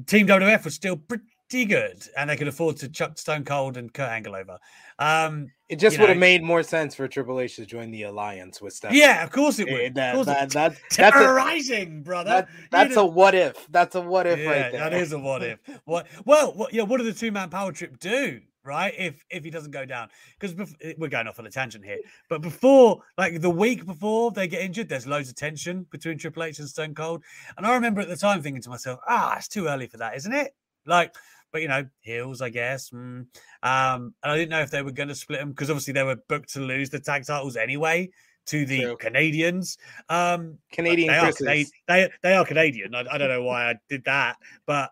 Team 0.06 0.26
WWF 0.26 0.64
was 0.64 0.75
still 0.75 0.97
pretty 0.97 1.64
good, 1.64 2.02
and 2.16 2.28
they 2.28 2.37
could 2.37 2.49
afford 2.49 2.76
to 2.78 2.88
chuck 2.88 3.16
Stone 3.16 3.45
Cold 3.45 3.76
and 3.76 3.92
Kurt 3.95 4.11
Angle 4.11 4.35
over. 4.35 4.59
Um, 4.99 5.50
it 5.68 5.76
just 5.76 5.99
would 5.99 6.04
know, 6.04 6.09
have 6.09 6.18
made 6.18 6.42
more 6.42 6.62
sense 6.62 6.95
for 6.95 7.09
Triple 7.09 7.40
H 7.40 7.56
to 7.56 7.64
join 7.64 7.90
the 7.90 8.02
alliance 8.02 8.61
with 8.61 8.75
Steph. 8.75 8.92
Yeah, 8.92 9.25
of 9.25 9.30
course 9.30 9.59
it 9.59 9.71
would. 9.71 9.80
Eh, 9.80 9.90
that, 9.95 10.14
course 10.14 10.26
that, 10.26 10.50
that, 10.50 10.76
that's 10.90 10.97
terrorizing, 10.97 11.99
a, 11.99 12.00
brother. 12.02 12.30
That, 12.30 12.49
that's 12.71 12.97
a 12.97 13.06
what 13.06 13.35
if. 13.35 13.66
That's 13.71 13.95
a 13.95 14.00
what 14.00 14.26
if 14.26 14.38
yeah, 14.38 14.49
right 14.49 14.73
there. 14.73 14.90
That 14.90 14.95
is 14.95 15.12
a 15.12 15.18
what 15.18 15.42
if. 15.42 15.59
What? 15.85 16.09
Well, 16.25 16.52
what, 16.52 16.75
yeah. 16.75 16.83
What 16.83 16.99
did 16.99 17.06
the 17.06 17.18
two 17.18 17.30
man 17.30 17.49
power 17.49 17.73
trip 17.73 17.99
do? 17.99 18.40
Right? 18.66 18.94
If 18.96 19.25
if 19.30 19.44
he 19.44 19.50
doesn't 19.50 19.70
go 19.70 19.85
down, 19.85 20.08
because 20.38 20.54
bef- 20.54 20.75
eh, 20.82 20.94
we're 20.99 21.08
going 21.08 21.26
off 21.26 21.38
on 21.38 21.46
a 21.46 21.50
tangent 21.50 21.85
here. 21.85 21.99
But 22.28 22.42
before, 22.42 23.02
like 23.16 23.40
the 23.40 23.50
week 23.50 23.87
before 23.87 24.30
they 24.30 24.49
get 24.49 24.62
injured, 24.62 24.88
there's 24.88 25.06
loads 25.06 25.28
of 25.28 25.37
tension 25.37 25.87
between 25.90 26.18
Triple 26.18 26.42
H 26.42 26.58
and 26.58 26.68
Stone 26.68 26.94
Cold. 26.94 27.23
And 27.56 27.66
I 27.66 27.75
remember 27.75 28.00
at 28.00 28.08
the 28.08 28.16
time 28.16 28.42
thinking 28.42 28.62
to 28.62 28.70
myself, 28.70 29.00
ah, 29.08 29.37
it's 29.37 29.49
too 29.49 29.66
early 29.66 29.87
for 29.87 29.99
that, 29.99 30.16
isn't 30.16 30.32
it? 30.32 30.54
Like, 30.85 31.14
but 31.52 31.62
you 31.62 31.68
know, 31.68 31.87
heels, 32.00 32.42
I 32.42 32.50
guess. 32.50 32.90
Mm. 32.90 33.26
Um, 33.62 34.14
and 34.23 34.32
I 34.32 34.37
didn't 34.37 34.50
know 34.50 34.61
if 34.61 34.70
they 34.70 34.82
were 34.82 34.92
going 34.92 35.08
to 35.08 35.14
split 35.14 35.40
them 35.40 35.50
because 35.50 35.70
obviously 35.70 35.92
they 35.92 36.02
were 36.02 36.18
booked 36.28 36.52
to 36.54 36.61
lose 36.61 36.90
the 36.90 37.00
tag 37.00 37.25
titles 37.26 37.56
anyway 37.56 38.11
to 38.46 38.64
the 38.64 38.82
True. 38.82 38.96
Canadians. 38.96 39.78
Um, 40.08 40.58
Canadian 40.73 41.08
they 41.08 41.18
are, 41.18 41.32
Cana- 41.32 41.64
they, 41.88 42.11
they 42.23 42.35
are 42.35 42.44
Canadian. 42.44 42.94
I, 42.94 43.04
I, 43.11 43.18
don't 43.18 43.28
know 43.28 43.42
why 43.42 43.70
I 43.70 43.75
did 43.88 44.04
that, 44.04 44.37
but 44.66 44.90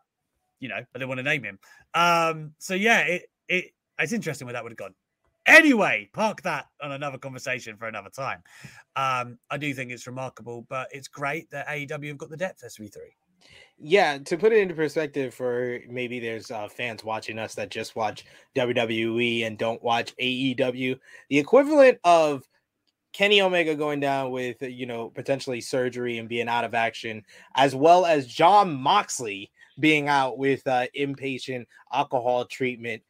you 0.61 0.69
know, 0.69 0.77
I 0.77 0.87
didn't 0.95 1.09
want 1.09 1.19
to 1.19 1.25
name 1.25 1.43
him. 1.45 1.59
Um, 1.95 2.53
so 2.59 2.75
yeah, 2.75 3.01
it, 3.01 3.23
it 3.49 3.67
it's 3.99 4.13
interesting 4.13 4.47
where 4.47 4.53
that 4.53 4.63
would 4.63 4.73
have 4.73 4.79
gone. 4.79 4.95
Anyway, 5.47 6.09
park 6.13 6.41
that 6.43 6.67
on 6.83 6.93
another 6.93 7.19
conversation 7.19 7.77
for 7.77 7.87
another 7.87 8.09
time. 8.09 8.43
Um, 8.97 9.39
I 9.51 9.59
do 9.59 9.75
think 9.75 9.91
it's 9.91 10.07
remarkable, 10.07 10.67
but 10.71 10.89
it's 10.91 11.09
great 11.09 11.51
that 11.51 11.69
AEW 11.69 12.09
have 12.09 12.19
got 12.19 12.31
the 12.31 12.37
depth 12.37 12.63
SV3. 12.65 12.97
Yeah, 13.79 14.19
to 14.19 14.39
put 14.39 14.53
it 14.53 14.59
into 14.59 14.75
perspective 14.75 15.35
for 15.35 15.81
maybe 15.89 16.19
there's 16.19 16.51
uh, 16.51 16.69
fans 16.69 17.05
watching 17.05 17.39
us 17.39 17.55
that 17.57 17.71
just 17.71 17.95
watch 17.95 18.25
WWE 18.57 19.47
and 19.47 19.59
don't 19.59 19.83
watch 19.83 20.15
AEW, 20.17 20.99
the 21.29 21.39
equivalent 21.39 21.99
of 22.05 22.49
Kenny 23.13 23.43
Omega 23.43 23.75
going 23.75 24.01
down 24.01 24.31
with 24.31 24.63
you 24.63 24.87
know 24.87 25.11
potentially 25.11 25.61
surgery 25.61 26.19
and 26.19 26.29
being 26.29 26.49
out 26.49 26.65
of 26.65 26.75
action, 26.75 27.23
as 27.55 27.75
well 27.75 28.07
as 28.07 28.27
Jon 28.27 28.75
Moxley 28.75 29.51
being 29.79 30.09
out 30.09 30.39
with 30.39 30.67
uh, 30.67 30.87
inpatient 30.97 31.67
alcohol 31.93 32.45
treatment 32.45 33.03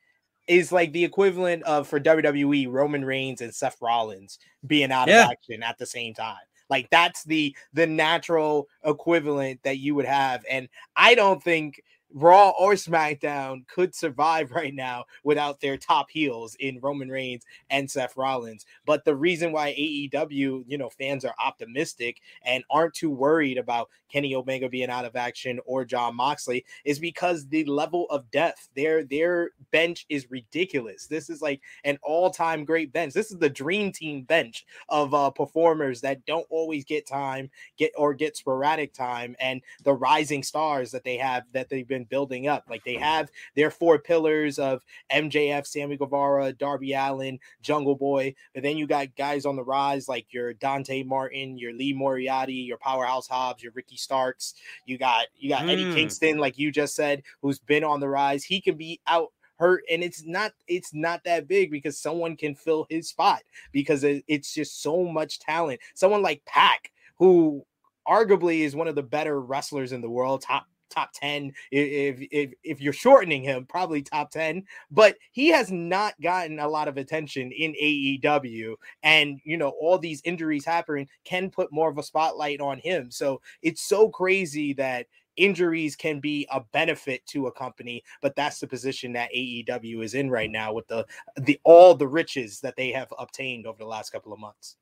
is 0.46 0.72
like 0.72 0.92
the 0.92 1.04
equivalent 1.04 1.62
of 1.64 1.88
for 1.88 2.00
WWE 2.00 2.70
Roman 2.70 3.04
Reigns 3.04 3.40
and 3.40 3.54
Seth 3.54 3.80
Rollins 3.80 4.38
being 4.66 4.92
out 4.92 5.08
yeah. 5.08 5.24
of 5.24 5.30
action 5.30 5.62
at 5.62 5.78
the 5.78 5.86
same 5.86 6.14
time. 6.14 6.36
Like 6.70 6.88
that's 6.90 7.24
the 7.24 7.56
the 7.72 7.86
natural 7.86 8.68
equivalent 8.84 9.60
that 9.64 9.78
you 9.78 9.94
would 9.94 10.06
have 10.06 10.44
and 10.50 10.68
I 10.96 11.14
don't 11.14 11.42
think 11.42 11.82
Raw 12.14 12.50
or 12.50 12.74
SmackDown 12.74 13.66
could 13.66 13.94
survive 13.94 14.50
right 14.52 14.74
now 14.74 15.04
without 15.24 15.60
their 15.60 15.76
top 15.76 16.08
heels 16.10 16.56
in 16.60 16.78
Roman 16.80 17.08
Reigns 17.08 17.44
and 17.70 17.90
Seth 17.90 18.16
Rollins. 18.16 18.64
But 18.86 19.04
the 19.04 19.16
reason 19.16 19.52
why 19.52 19.72
AEW, 19.72 20.64
you 20.66 20.78
know, 20.78 20.88
fans 20.88 21.24
are 21.24 21.34
optimistic 21.44 22.20
and 22.42 22.62
aren't 22.70 22.94
too 22.94 23.10
worried 23.10 23.58
about 23.58 23.90
Kenny 24.14 24.36
Omega 24.36 24.68
being 24.68 24.90
out 24.90 25.04
of 25.04 25.16
action 25.16 25.58
or 25.66 25.84
Jon 25.84 26.14
Moxley 26.14 26.64
is 26.84 27.00
because 27.00 27.48
the 27.48 27.64
level 27.64 28.06
of 28.10 28.30
depth, 28.30 28.68
their 28.76 29.02
their 29.02 29.50
bench 29.72 30.06
is 30.08 30.30
ridiculous. 30.30 31.08
This 31.08 31.28
is 31.28 31.42
like 31.42 31.60
an 31.82 31.98
all-time 32.00 32.64
great 32.64 32.92
bench. 32.92 33.12
This 33.12 33.32
is 33.32 33.38
the 33.38 33.50
dream 33.50 33.90
team 33.90 34.22
bench 34.22 34.64
of 34.88 35.12
uh, 35.14 35.30
performers 35.30 36.00
that 36.02 36.24
don't 36.26 36.46
always 36.48 36.84
get 36.84 37.08
time, 37.08 37.50
get 37.76 37.90
or 37.96 38.14
get 38.14 38.36
sporadic 38.36 38.92
time, 38.92 39.34
and 39.40 39.60
the 39.82 39.92
rising 39.92 40.44
stars 40.44 40.92
that 40.92 41.02
they 41.02 41.16
have 41.16 41.42
that 41.52 41.68
they've 41.68 41.88
been 41.88 42.03
building 42.04 42.48
up. 42.48 42.64
Like 42.68 42.84
they 42.84 42.94
have 42.94 43.30
their 43.54 43.70
four 43.70 43.98
pillars 43.98 44.58
of 44.58 44.82
MJF, 45.12 45.66
Sammy 45.66 45.96
Guevara, 45.96 46.52
Darby 46.52 46.94
Allin, 46.94 47.38
Jungle 47.62 47.96
Boy, 47.96 48.34
but 48.54 48.62
then 48.62 48.76
you 48.76 48.86
got 48.86 49.14
guys 49.16 49.46
on 49.46 49.56
the 49.56 49.64
rise 49.64 50.08
like 50.08 50.32
your 50.32 50.54
Dante 50.54 51.02
Martin, 51.02 51.58
your 51.58 51.72
Lee 51.72 51.92
Moriarty, 51.92 52.54
your 52.54 52.78
Powerhouse 52.78 53.28
Hobbs, 53.28 53.62
your 53.62 53.72
Ricky 53.72 53.96
Starks. 53.96 54.54
You 54.86 54.98
got 54.98 55.26
you 55.36 55.48
got 55.48 55.62
mm. 55.62 55.70
Eddie 55.70 55.94
Kingston, 55.94 56.38
like 56.38 56.58
you 56.58 56.70
just 56.70 56.94
said, 56.94 57.22
who's 57.42 57.58
been 57.58 57.84
on 57.84 58.00
the 58.00 58.08
rise. 58.08 58.44
He 58.44 58.60
can 58.60 58.76
be 58.76 59.00
out 59.06 59.32
hurt 59.58 59.84
and 59.90 60.02
it's 60.02 60.24
not 60.24 60.52
it's 60.66 60.92
not 60.92 61.22
that 61.24 61.46
big 61.46 61.70
because 61.70 61.98
someone 61.98 62.36
can 62.36 62.54
fill 62.54 62.86
his 62.90 63.08
spot 63.08 63.42
because 63.72 64.02
it, 64.04 64.24
it's 64.26 64.52
just 64.52 64.82
so 64.82 65.04
much 65.04 65.38
talent 65.38 65.80
someone 65.94 66.22
like 66.22 66.44
Pac 66.44 66.90
who 67.18 67.64
arguably 68.06 68.60
is 68.60 68.74
one 68.74 68.88
of 68.88 68.94
the 68.94 69.02
better 69.02 69.40
wrestlers 69.40 69.92
in 69.92 70.00
the 70.00 70.10
world 70.10 70.42
top 70.42 70.66
top 70.90 71.10
10 71.14 71.52
if 71.70 72.18
if 72.30 72.52
if 72.62 72.80
you're 72.80 72.92
shortening 72.92 73.42
him 73.42 73.66
probably 73.66 74.02
top 74.02 74.30
10 74.30 74.62
but 74.90 75.16
he 75.32 75.48
has 75.48 75.70
not 75.70 76.18
gotten 76.20 76.58
a 76.58 76.68
lot 76.68 76.88
of 76.88 76.96
attention 76.96 77.50
in 77.52 77.72
AEW 77.82 78.74
and 79.02 79.40
you 79.44 79.56
know 79.56 79.70
all 79.80 79.98
these 79.98 80.22
injuries 80.24 80.64
happening 80.64 81.08
can 81.24 81.50
put 81.50 81.72
more 81.72 81.90
of 81.90 81.98
a 81.98 82.02
spotlight 82.02 82.60
on 82.60 82.78
him. 82.78 83.10
So 83.10 83.40
it's 83.62 83.82
so 83.82 84.08
crazy 84.08 84.72
that 84.74 85.06
injuries 85.36 85.96
can 85.96 86.20
be 86.20 86.46
a 86.52 86.60
benefit 86.72 87.26
to 87.26 87.48
a 87.48 87.52
company 87.52 88.04
but 88.22 88.36
that's 88.36 88.60
the 88.60 88.66
position 88.66 89.12
that 89.12 89.32
AEW 89.34 90.04
is 90.04 90.14
in 90.14 90.30
right 90.30 90.50
now 90.50 90.72
with 90.72 90.86
the 90.86 91.04
the 91.36 91.58
all 91.64 91.94
the 91.94 92.06
riches 92.06 92.60
that 92.60 92.76
they 92.76 92.92
have 92.92 93.12
obtained 93.18 93.66
over 93.66 93.78
the 93.78 93.84
last 93.84 94.10
couple 94.10 94.32
of 94.32 94.38
months 94.38 94.76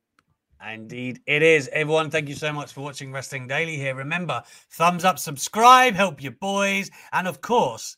Indeed, 0.71 1.21
it 1.27 1.43
is. 1.43 1.69
Everyone, 1.73 2.11
thank 2.11 2.29
you 2.29 2.35
so 2.35 2.53
much 2.53 2.73
for 2.73 2.83
watching 2.83 3.13
Wrestling 3.13 3.49
Daily 3.49 3.77
here. 3.77 3.95
Remember, 3.95 4.43
thumbs 4.71 5.05
up, 5.05 5.19
subscribe, 5.19 5.95
help 5.95 6.23
your 6.23 6.33
boys, 6.33 6.91
and 7.13 7.27
of 7.27 7.41
course, 7.41 7.97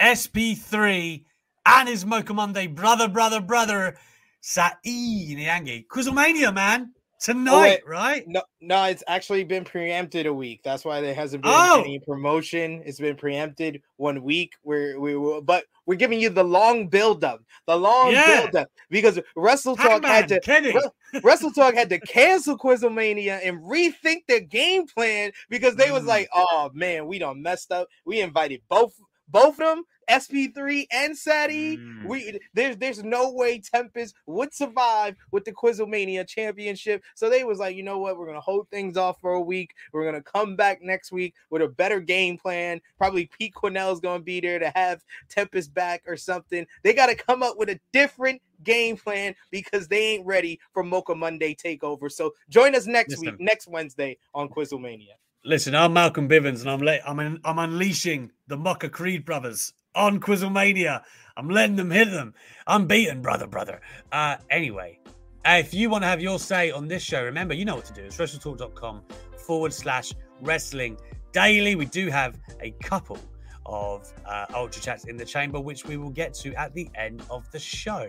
SP3 0.00 1.24
and 1.66 1.88
his 1.88 2.06
Mocha 2.06 2.32
Monday 2.32 2.66
brother, 2.66 3.08
brother, 3.08 3.40
brother, 3.40 3.98
Saeed 4.40 5.38
Nyangi. 5.38 5.86
Quizzlemania, 5.86 6.54
man 6.54 6.92
tonight, 7.22 7.80
oh, 7.84 7.88
right? 7.88 8.24
No, 8.26 8.42
no, 8.60 8.84
it's 8.84 9.04
actually 9.06 9.44
been 9.44 9.64
preempted 9.64 10.26
a 10.26 10.34
week. 10.34 10.60
That's 10.62 10.84
why 10.84 11.00
there 11.00 11.14
hasn't 11.14 11.42
been 11.42 11.52
oh. 11.54 11.80
any 11.80 12.00
promotion. 12.00 12.82
It's 12.84 12.98
been 12.98 13.16
preempted 13.16 13.82
one 13.96 14.22
week. 14.22 14.54
Where 14.62 15.00
we 15.00 15.16
will, 15.16 15.40
but 15.40 15.64
we're 15.86 15.94
giving 15.94 16.20
you 16.20 16.28
the 16.28 16.44
long 16.44 16.88
build 16.88 17.24
up, 17.24 17.40
the 17.66 17.76
long 17.76 18.12
yeah. 18.12 18.42
build 18.42 18.56
up, 18.56 18.68
because 18.90 19.18
Wrestle 19.36 19.76
Talk 19.76 20.04
had 20.04 20.28
to. 20.28 20.90
Wrestle 21.22 21.52
Talk 21.52 21.74
had 21.74 21.90
to 21.90 22.00
cancel 22.00 22.58
Quizzlemania 22.58 23.40
and 23.42 23.58
rethink 23.62 24.26
their 24.26 24.40
game 24.40 24.86
plan 24.86 25.32
because 25.48 25.76
they 25.76 25.90
was 25.90 26.04
mm. 26.04 26.08
like, 26.08 26.28
oh 26.34 26.70
man, 26.74 27.06
we 27.06 27.18
don't 27.18 27.42
messed 27.42 27.70
up. 27.70 27.88
We 28.04 28.20
invited 28.20 28.62
both 28.68 28.94
both 29.32 29.54
of 29.60 29.76
them 29.76 29.84
SP3 30.10 30.86
and 30.92 31.16
Sadie. 31.16 31.78
Mm. 31.78 32.06
We 32.06 32.38
there's 32.54 32.76
there's 32.76 33.02
no 33.02 33.32
way 33.32 33.60
Tempest 33.60 34.14
would 34.26 34.54
survive 34.54 35.16
with 35.30 35.44
the 35.44 35.52
Quizlemania 35.52 36.26
championship. 36.26 37.02
So 37.14 37.30
they 37.30 37.44
was 37.44 37.58
like, 37.58 37.76
you 37.76 37.82
know 37.82 37.98
what, 37.98 38.18
we're 38.18 38.26
gonna 38.26 38.40
hold 38.40 38.68
things 38.68 38.96
off 38.96 39.20
for 39.20 39.32
a 39.32 39.40
week. 39.40 39.74
We're 39.92 40.04
gonna 40.04 40.22
come 40.22 40.56
back 40.56 40.82
next 40.82 41.12
week 41.12 41.34
with 41.50 41.62
a 41.62 41.68
better 41.68 42.00
game 42.00 42.38
plan. 42.38 42.80
Probably 42.98 43.30
Pete 43.38 43.54
Quinnell's 43.54 44.00
gonna 44.00 44.22
be 44.22 44.40
there 44.40 44.58
to 44.58 44.72
have 44.74 45.04
Tempest 45.28 45.72
back 45.72 46.02
or 46.06 46.16
something. 46.16 46.66
They 46.82 46.94
gotta 46.94 47.14
come 47.14 47.42
up 47.42 47.58
with 47.58 47.70
a 47.70 47.80
different 47.92 48.42
game 48.64 48.96
plan 48.96 49.34
because 49.50 49.88
they 49.88 50.14
ain't 50.14 50.26
ready 50.26 50.60
for 50.72 50.82
Mocha 50.82 51.14
Monday 51.14 51.54
takeover. 51.54 52.10
So 52.10 52.34
join 52.48 52.74
us 52.74 52.86
next 52.86 53.10
Listen. 53.10 53.26
week, 53.26 53.40
next 53.40 53.66
Wednesday 53.66 54.18
on 54.34 54.48
Quizzlemania. 54.48 55.14
Listen, 55.44 55.74
I'm 55.74 55.92
Malcolm 55.92 56.28
Bivens, 56.28 56.60
and 56.60 56.70
I'm 56.70 56.80
le- 56.80 57.00
I'm 57.04 57.18
in, 57.18 57.40
I'm 57.44 57.58
unleashing 57.58 58.30
the 58.46 58.56
Mocha 58.56 58.88
Creed 58.88 59.24
brothers 59.24 59.72
on 59.92 60.20
Quizzlemania. 60.20 61.02
I'm 61.36 61.48
letting 61.48 61.74
them 61.74 61.90
hit 61.90 62.12
them. 62.12 62.32
Unbeaten, 62.68 63.22
brother, 63.22 63.48
brother. 63.48 63.80
Uh, 64.12 64.36
anyway, 64.50 65.00
if 65.44 65.74
you 65.74 65.90
want 65.90 66.04
to 66.04 66.06
have 66.06 66.20
your 66.20 66.38
say 66.38 66.70
on 66.70 66.86
this 66.86 67.02
show, 67.02 67.24
remember, 67.24 67.54
you 67.54 67.64
know 67.64 67.74
what 67.74 67.86
to 67.86 67.92
do. 67.92 68.02
It's 68.02 68.18
wrestletalk.com 68.18 69.02
forward 69.36 69.72
slash 69.72 70.12
wrestling 70.40 70.96
daily. 71.32 71.74
We 71.74 71.86
do 71.86 72.08
have 72.08 72.38
a 72.60 72.70
couple 72.80 73.18
of 73.66 74.12
uh, 74.24 74.46
Ultra 74.54 74.80
Chats 74.80 75.06
in 75.06 75.16
the 75.16 75.24
chamber, 75.24 75.58
which 75.58 75.84
we 75.84 75.96
will 75.96 76.10
get 76.10 76.34
to 76.34 76.54
at 76.54 76.72
the 76.72 76.88
end 76.94 77.20
of 77.30 77.50
the 77.50 77.58
show. 77.58 78.08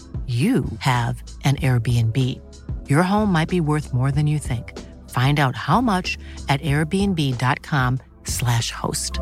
you 0.27 0.65
have 0.79 1.21
an 1.43 1.55
Airbnb. 1.57 2.17
Your 2.89 3.03
home 3.03 3.29
might 3.31 3.49
be 3.49 3.59
worth 3.59 3.93
more 3.93 4.11
than 4.11 4.27
you 4.27 4.39
think. 4.39 4.79
Find 5.09 5.39
out 5.39 5.55
how 5.57 5.81
much 5.81 6.17
at 6.47 6.61
airbnb.com/slash 6.61 8.71
host. 8.71 9.19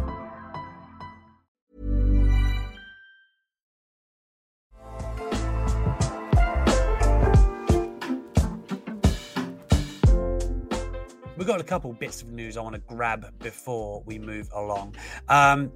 We've 11.38 11.48
got 11.48 11.62
a 11.62 11.64
couple 11.64 11.94
bits 11.94 12.22
of 12.22 12.34
news 12.34 12.58
I 12.58 12.62
want 12.62 12.76
to 12.76 12.82
grab 12.82 13.40
before 13.40 14.04
we 14.06 14.20
move 14.20 14.50
along. 14.54 14.98
Um, 15.30 15.72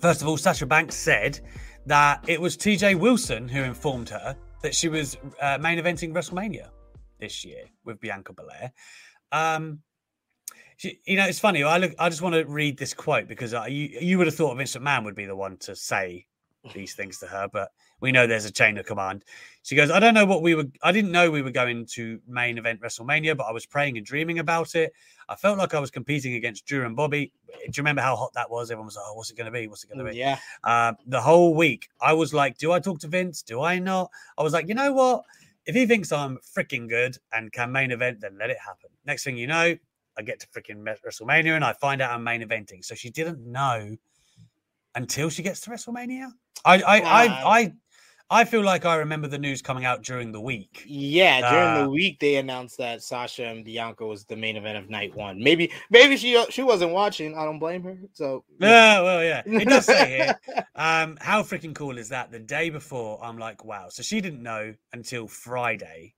first 0.00 0.22
of 0.22 0.28
all, 0.28 0.36
Sasha 0.36 0.66
Banks 0.66 0.96
said 0.96 1.38
that 1.86 2.24
it 2.28 2.40
was 2.40 2.56
TJ 2.56 2.98
Wilson 2.98 3.48
who 3.48 3.62
informed 3.62 4.08
her 4.08 4.36
that 4.62 4.74
she 4.74 4.88
was 4.88 5.16
uh, 5.40 5.58
main 5.60 5.78
eventing 5.78 6.12
WrestleMania 6.12 6.68
this 7.18 7.44
year 7.44 7.64
with 7.84 8.00
Bianca 8.00 8.32
Belair. 8.32 8.72
Um, 9.32 9.80
she, 10.76 10.98
you 11.06 11.16
know, 11.16 11.26
it's 11.26 11.38
funny. 11.38 11.62
I 11.62 11.78
look. 11.78 11.94
I 11.98 12.08
just 12.08 12.22
want 12.22 12.34
to 12.34 12.44
read 12.44 12.78
this 12.78 12.94
quote 12.94 13.28
because 13.28 13.54
uh, 13.54 13.64
you 13.68 13.96
you 14.00 14.18
would 14.18 14.26
have 14.26 14.34
thought 14.34 14.56
Vince 14.56 14.76
McMahon 14.76 15.04
would 15.04 15.14
be 15.14 15.26
the 15.26 15.36
one 15.36 15.56
to 15.58 15.76
say 15.76 16.26
these 16.74 16.94
things 16.94 17.18
to 17.18 17.26
her, 17.26 17.48
but 17.52 17.70
we 18.02 18.10
know 18.10 18.26
there's 18.26 18.44
a 18.44 18.50
chain 18.50 18.76
of 18.76 18.84
command. 18.84 19.24
She 19.62 19.76
goes, 19.76 19.88
I 19.88 20.00
don't 20.00 20.12
know 20.12 20.26
what 20.26 20.42
we 20.42 20.56
were, 20.56 20.64
I 20.82 20.90
didn't 20.90 21.12
know 21.12 21.30
we 21.30 21.40
were 21.40 21.52
going 21.52 21.86
to 21.92 22.20
main 22.26 22.58
event 22.58 22.80
WrestleMania, 22.80 23.36
but 23.36 23.44
I 23.44 23.52
was 23.52 23.64
praying 23.64 23.96
and 23.96 24.04
dreaming 24.04 24.40
about 24.40 24.74
it. 24.74 24.92
I 25.28 25.36
felt 25.36 25.56
like 25.56 25.72
I 25.72 25.78
was 25.78 25.92
competing 25.92 26.34
against 26.34 26.66
Drew 26.66 26.84
and 26.84 26.96
Bobby. 26.96 27.32
Do 27.46 27.62
you 27.68 27.72
remember 27.78 28.02
how 28.02 28.16
hot 28.16 28.32
that 28.34 28.50
was? 28.50 28.72
Everyone 28.72 28.86
was 28.86 28.96
like, 28.96 29.04
oh, 29.06 29.14
what's 29.14 29.30
it 29.30 29.36
going 29.36 29.46
to 29.46 29.52
be? 29.52 29.68
What's 29.68 29.84
it 29.84 29.86
going 29.86 30.04
to 30.04 30.10
be? 30.10 30.18
Yeah. 30.18 30.36
Uh, 30.64 30.94
the 31.06 31.20
whole 31.20 31.54
week, 31.54 31.88
I 32.00 32.12
was 32.12 32.34
like, 32.34 32.58
do 32.58 32.72
I 32.72 32.80
talk 32.80 32.98
to 32.98 33.06
Vince? 33.06 33.42
Do 33.42 33.62
I 33.62 33.78
not? 33.78 34.10
I 34.36 34.42
was 34.42 34.52
like, 34.52 34.66
you 34.66 34.74
know 34.74 34.92
what? 34.92 35.22
If 35.64 35.76
he 35.76 35.86
thinks 35.86 36.10
I'm 36.10 36.38
freaking 36.56 36.88
good 36.88 37.16
and 37.32 37.52
can 37.52 37.70
main 37.70 37.92
event, 37.92 38.20
then 38.20 38.36
let 38.36 38.50
it 38.50 38.58
happen. 38.58 38.90
Next 39.06 39.22
thing 39.22 39.36
you 39.36 39.46
know, 39.46 39.76
I 40.18 40.22
get 40.22 40.40
to 40.40 40.48
freaking 40.48 40.84
WrestleMania 40.84 41.54
and 41.54 41.64
I 41.64 41.72
find 41.74 42.02
out 42.02 42.10
I'm 42.10 42.24
main 42.24 42.42
eventing. 42.42 42.84
So 42.84 42.96
she 42.96 43.10
didn't 43.10 43.40
know 43.40 43.96
until 44.96 45.30
she 45.30 45.44
gets 45.44 45.60
to 45.60 45.70
WrestleMania. 45.70 46.32
I 46.64 46.82
I 46.82 47.00
Wow. 47.00 47.06
I 47.06 47.60
I 47.60 47.72
feel 48.44 48.62
like 48.62 48.84
I 48.84 48.96
remember 48.96 49.28
the 49.28 49.38
news 49.38 49.60
coming 49.62 49.84
out 49.84 50.02
during 50.02 50.32
the 50.32 50.40
week. 50.40 50.84
Yeah, 50.86 51.40
during 51.50 51.68
Uh, 51.68 51.82
the 51.84 51.90
week 51.90 52.18
they 52.20 52.36
announced 52.36 52.78
that 52.78 53.02
Sasha 53.02 53.44
and 53.44 53.64
Bianca 53.64 54.06
was 54.06 54.24
the 54.24 54.36
main 54.36 54.56
event 54.56 54.78
of 54.78 54.88
night 54.88 55.14
one. 55.14 55.38
Maybe, 55.42 55.70
maybe 55.90 56.16
she 56.16 56.42
she 56.50 56.62
wasn't 56.62 56.92
watching. 56.92 57.36
I 57.36 57.44
don't 57.44 57.58
blame 57.58 57.82
her. 57.84 57.98
So 58.12 58.44
Yeah, 58.58 59.00
well, 59.02 59.22
yeah, 59.22 59.42
it 59.46 59.68
does 59.68 59.86
say 59.86 60.08
here. 60.08 60.40
Um, 60.74 61.18
how 61.20 61.42
freaking 61.42 61.74
cool 61.74 61.98
is 61.98 62.08
that? 62.10 62.30
The 62.30 62.38
day 62.40 62.70
before, 62.70 63.22
I'm 63.22 63.38
like, 63.38 63.64
wow. 63.64 63.88
So 63.90 64.02
she 64.02 64.20
didn't 64.20 64.42
know 64.42 64.74
until 64.92 65.26
Friday, 65.28 66.14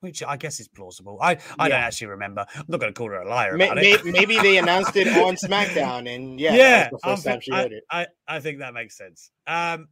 which 0.00 0.22
I 0.22 0.36
guess 0.36 0.60
is 0.60 0.68
plausible. 0.68 1.18
I 1.22 1.38
I 1.58 1.68
don't 1.68 1.80
actually 1.80 2.08
remember. 2.08 2.44
I'm 2.54 2.64
not 2.68 2.78
going 2.80 2.92
to 2.92 2.98
call 2.98 3.08
her 3.08 3.22
a 3.22 3.28
liar 3.28 3.54
about 3.56 3.76
may- 3.76 3.92
it. 3.92 4.04
maybe 4.04 4.38
they 4.38 4.58
announced 4.64 4.94
it 4.96 5.08
on 5.08 5.34
SmackDown, 5.36 6.14
and 6.14 6.38
yeah, 6.38 6.54
yeah, 6.54 6.82
that 6.84 6.92
was 6.92 7.00
the 7.00 7.08
first 7.08 7.24
time 7.26 7.40
she 7.40 7.50
I, 7.52 7.62
heard 7.62 7.72
it. 7.72 7.84
I, 7.90 8.06
I 8.28 8.40
think 8.40 8.58
that 8.58 8.74
makes 8.74 8.96
sense. 8.96 9.30
Um, 9.46 9.88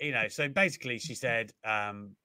you 0.00 0.12
know, 0.12 0.28
so 0.28 0.48
basically, 0.48 0.98
she 0.98 1.14
said, 1.14 1.52
um, 1.64 2.16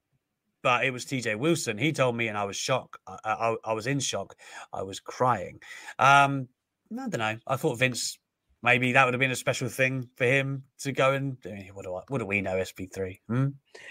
but 0.61 0.85
it 0.85 0.91
was 0.91 1.05
TJ 1.05 1.37
Wilson. 1.37 1.77
He 1.77 1.91
told 1.91 2.15
me, 2.15 2.27
and 2.27 2.37
I 2.37 2.43
was 2.45 2.55
shocked. 2.55 2.97
I, 3.07 3.17
I, 3.25 3.55
I 3.65 3.73
was 3.73 3.87
in 3.87 3.99
shock. 3.99 4.35
I 4.71 4.83
was 4.83 4.99
crying. 4.99 5.59
Um, 5.97 6.49
I 6.91 7.07
don't 7.09 7.19
know. 7.19 7.37
I 7.47 7.55
thought 7.55 7.79
Vince 7.79 8.17
maybe 8.63 8.91
that 8.91 9.05
would 9.05 9.13
have 9.13 9.19
been 9.19 9.31
a 9.31 9.35
special 9.35 9.69
thing 9.69 10.07
for 10.15 10.25
him 10.25 10.63
to 10.79 10.91
go 10.91 11.13
and 11.13 11.37
what 11.73 11.83
do 11.83 11.95
I, 11.95 12.01
what 12.07 12.19
do 12.19 12.25
we 12.25 12.41
know? 12.41 12.57
SP3. 12.57 13.19
Hmm? 13.27 13.47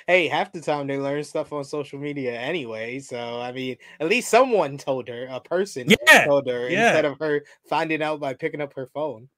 Hey, 0.06 0.28
half 0.28 0.52
the 0.52 0.60
time 0.60 0.86
they 0.86 0.98
learn 0.98 1.24
stuff 1.24 1.52
on 1.52 1.64
social 1.64 1.98
media 1.98 2.38
anyway. 2.38 3.00
So 3.00 3.40
I 3.40 3.52
mean, 3.52 3.76
at 3.98 4.08
least 4.08 4.30
someone 4.30 4.78
told 4.78 5.08
her, 5.08 5.26
a 5.30 5.40
person 5.40 5.88
Yeah, 6.08 6.26
told 6.26 6.46
her 6.48 6.68
yeah. 6.68 6.88
instead 6.88 7.04
of 7.04 7.18
her 7.18 7.42
finding 7.68 8.02
out 8.02 8.20
by 8.20 8.34
picking 8.34 8.60
up 8.60 8.74
her 8.74 8.86
phone. 8.94 9.28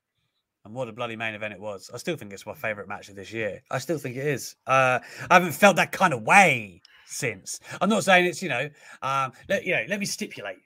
And 0.65 0.75
what 0.75 0.89
a 0.89 0.93
bloody 0.93 1.17
main 1.17 1.35
event 1.35 1.53
it 1.53 1.61
was. 1.61 1.91
I 1.93 1.97
still 1.97 2.17
think 2.17 2.33
it's 2.33 2.47
my 2.47 2.55
favorite 2.55 2.89
match 2.89 3.09
of 3.09 3.17
this 3.17 3.33
year. 3.33 3.63
I 3.71 3.79
still 3.79 3.99
think 3.99 4.17
it 4.17 4.27
is. 4.27 4.55
Uh, 4.67 5.01
I 5.29 5.35
haven't 5.35 5.53
felt 5.53 5.77
that 5.77 5.91
kind 5.91 6.15
of 6.15 6.23
way 6.23 6.81
since. 7.05 7.59
I'm 7.81 7.89
not 7.89 8.05
saying 8.05 8.27
it's, 8.27 8.43
you 8.43 8.49
know, 8.49 8.71
um, 9.03 9.33
let, 9.49 9.65
you 9.65 9.75
know, 9.75 9.85
let 9.89 9.99
me 9.99 10.07
stipulate 10.07 10.59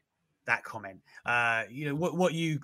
that 0.46 0.64
comment. 0.64 1.00
Uh, 1.24 1.64
you 1.70 1.86
know, 1.86 1.94
what, 1.94 2.14
what 2.14 2.34
you, 2.34 2.60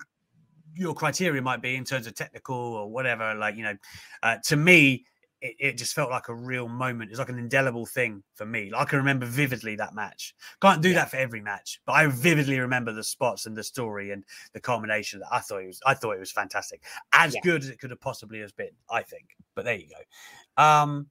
your 0.75 0.93
criteria 0.93 1.41
might 1.41 1.61
be 1.61 1.75
in 1.75 1.83
terms 1.83 2.05
of 2.05 2.13
technical 2.13 2.55
or 2.55 2.91
whatever. 2.91 3.33
Like, 3.33 3.55
you 3.55 3.63
know, 3.63 3.77
uh, 4.21 4.37
to 4.45 4.55
me, 4.55 5.05
it, 5.43 5.55
it 5.59 5.77
just 5.77 5.93
felt 5.93 6.09
like 6.09 6.29
a 6.29 6.33
real 6.33 6.67
moment. 6.67 7.11
It's 7.11 7.19
like 7.19 7.29
an 7.29 7.37
indelible 7.37 7.85
thing 7.85 8.23
for 8.33 8.45
me. 8.45 8.71
Like, 8.71 8.81
I 8.81 8.85
can 8.85 8.97
remember 8.99 9.25
vividly 9.25 9.75
that 9.75 9.93
match. 9.93 10.33
Can't 10.61 10.81
do 10.81 10.93
that 10.93 11.11
for 11.11 11.17
every 11.17 11.41
match, 11.41 11.81
but 11.85 11.93
I 11.93 12.07
vividly 12.07 12.59
remember 12.59 12.93
the 12.93 13.03
spots 13.03 13.45
and 13.45 13.55
the 13.55 13.63
story 13.63 14.11
and 14.11 14.23
the 14.53 14.61
culmination. 14.61 15.19
That 15.19 15.27
I 15.31 15.39
thought 15.39 15.61
it 15.61 15.67
was. 15.67 15.81
I 15.85 15.93
thought 15.93 16.13
it 16.13 16.19
was 16.19 16.31
fantastic, 16.31 16.81
as 17.11 17.35
Yeah. 17.35 17.41
good 17.43 17.61
as 17.61 17.69
it 17.69 17.79
could 17.79 17.89
have 17.91 17.99
possibly 18.01 18.39
has 18.39 18.53
been. 18.53 18.71
I 18.89 19.03
think. 19.03 19.35
But 19.53 19.65
there 19.65 19.75
you 19.75 19.87
go. 19.89 20.63
Um, 20.63 21.07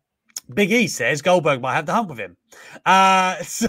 Big 0.54 0.72
E 0.72 0.88
says 0.88 1.22
Goldberg 1.22 1.60
might 1.60 1.74
have 1.74 1.86
the 1.86 1.92
hump 1.92 2.08
with 2.08 2.18
him. 2.18 2.36
Uh, 2.84 3.36
so 3.42 3.68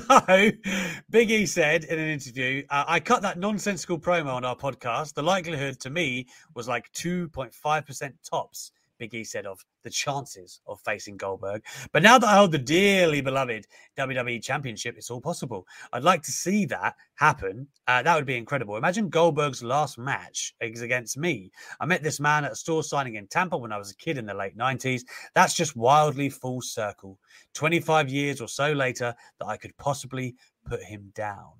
Big 1.09 1.29
E 1.29 1.45
said 1.45 1.83
in 1.83 1.99
an 1.99 2.07
interview, 2.09 2.63
uh, 2.69 2.85
I 2.87 2.99
cut 2.99 3.21
that 3.21 3.37
nonsensical 3.37 3.99
promo 3.99 4.33
on 4.33 4.43
our 4.45 4.55
podcast. 4.55 5.13
The 5.13 5.23
likelihood 5.23 5.79
to 5.81 5.89
me 5.89 6.27
was 6.55 6.67
like 6.67 6.91
2.5% 6.93 8.13
tops. 8.27 8.71
Big 9.03 9.15
E 9.15 9.23
said 9.25 9.45
of 9.45 9.59
the 9.83 9.89
chances 9.89 10.61
of 10.65 10.79
facing 10.79 11.17
Goldberg. 11.17 11.61
But 11.91 12.03
now 12.03 12.17
that 12.17 12.29
I 12.29 12.37
hold 12.37 12.53
the 12.53 12.57
dearly 12.57 13.19
beloved 13.19 13.67
WWE 13.97 14.41
Championship, 14.41 14.95
it's 14.97 15.11
all 15.11 15.19
possible. 15.19 15.67
I'd 15.91 16.03
like 16.03 16.21
to 16.21 16.31
see 16.31 16.63
that 16.67 16.95
happen. 17.15 17.67
Uh, 17.85 18.01
that 18.01 18.15
would 18.15 18.25
be 18.25 18.37
incredible. 18.37 18.77
Imagine 18.77 19.09
Goldberg's 19.09 19.61
last 19.61 19.97
match 19.97 20.55
is 20.61 20.79
against 20.79 21.17
me. 21.17 21.51
I 21.81 21.85
met 21.85 22.01
this 22.01 22.21
man 22.21 22.45
at 22.45 22.53
a 22.53 22.55
store 22.55 22.81
signing 22.81 23.15
in 23.15 23.27
Tampa 23.27 23.57
when 23.57 23.73
I 23.73 23.77
was 23.77 23.91
a 23.91 23.97
kid 23.97 24.17
in 24.17 24.25
the 24.25 24.33
late 24.33 24.57
90s. 24.57 25.01
That's 25.35 25.53
just 25.53 25.75
wildly 25.75 26.29
full 26.29 26.61
circle. 26.61 27.19
25 27.55 28.07
years 28.07 28.39
or 28.39 28.47
so 28.47 28.71
later, 28.71 29.13
that 29.39 29.47
I 29.47 29.57
could 29.57 29.75
possibly 29.75 30.35
put 30.65 30.81
him 30.81 31.11
down. 31.13 31.51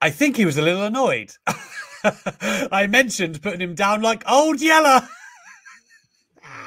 I 0.00 0.10
think 0.10 0.36
he 0.36 0.44
was 0.44 0.58
a 0.58 0.62
little 0.62 0.84
annoyed. 0.84 1.32
I 2.70 2.86
mentioned 2.88 3.42
putting 3.42 3.60
him 3.60 3.74
down 3.74 4.00
like 4.00 4.22
old 4.30 4.60
Yeller. 4.60 5.08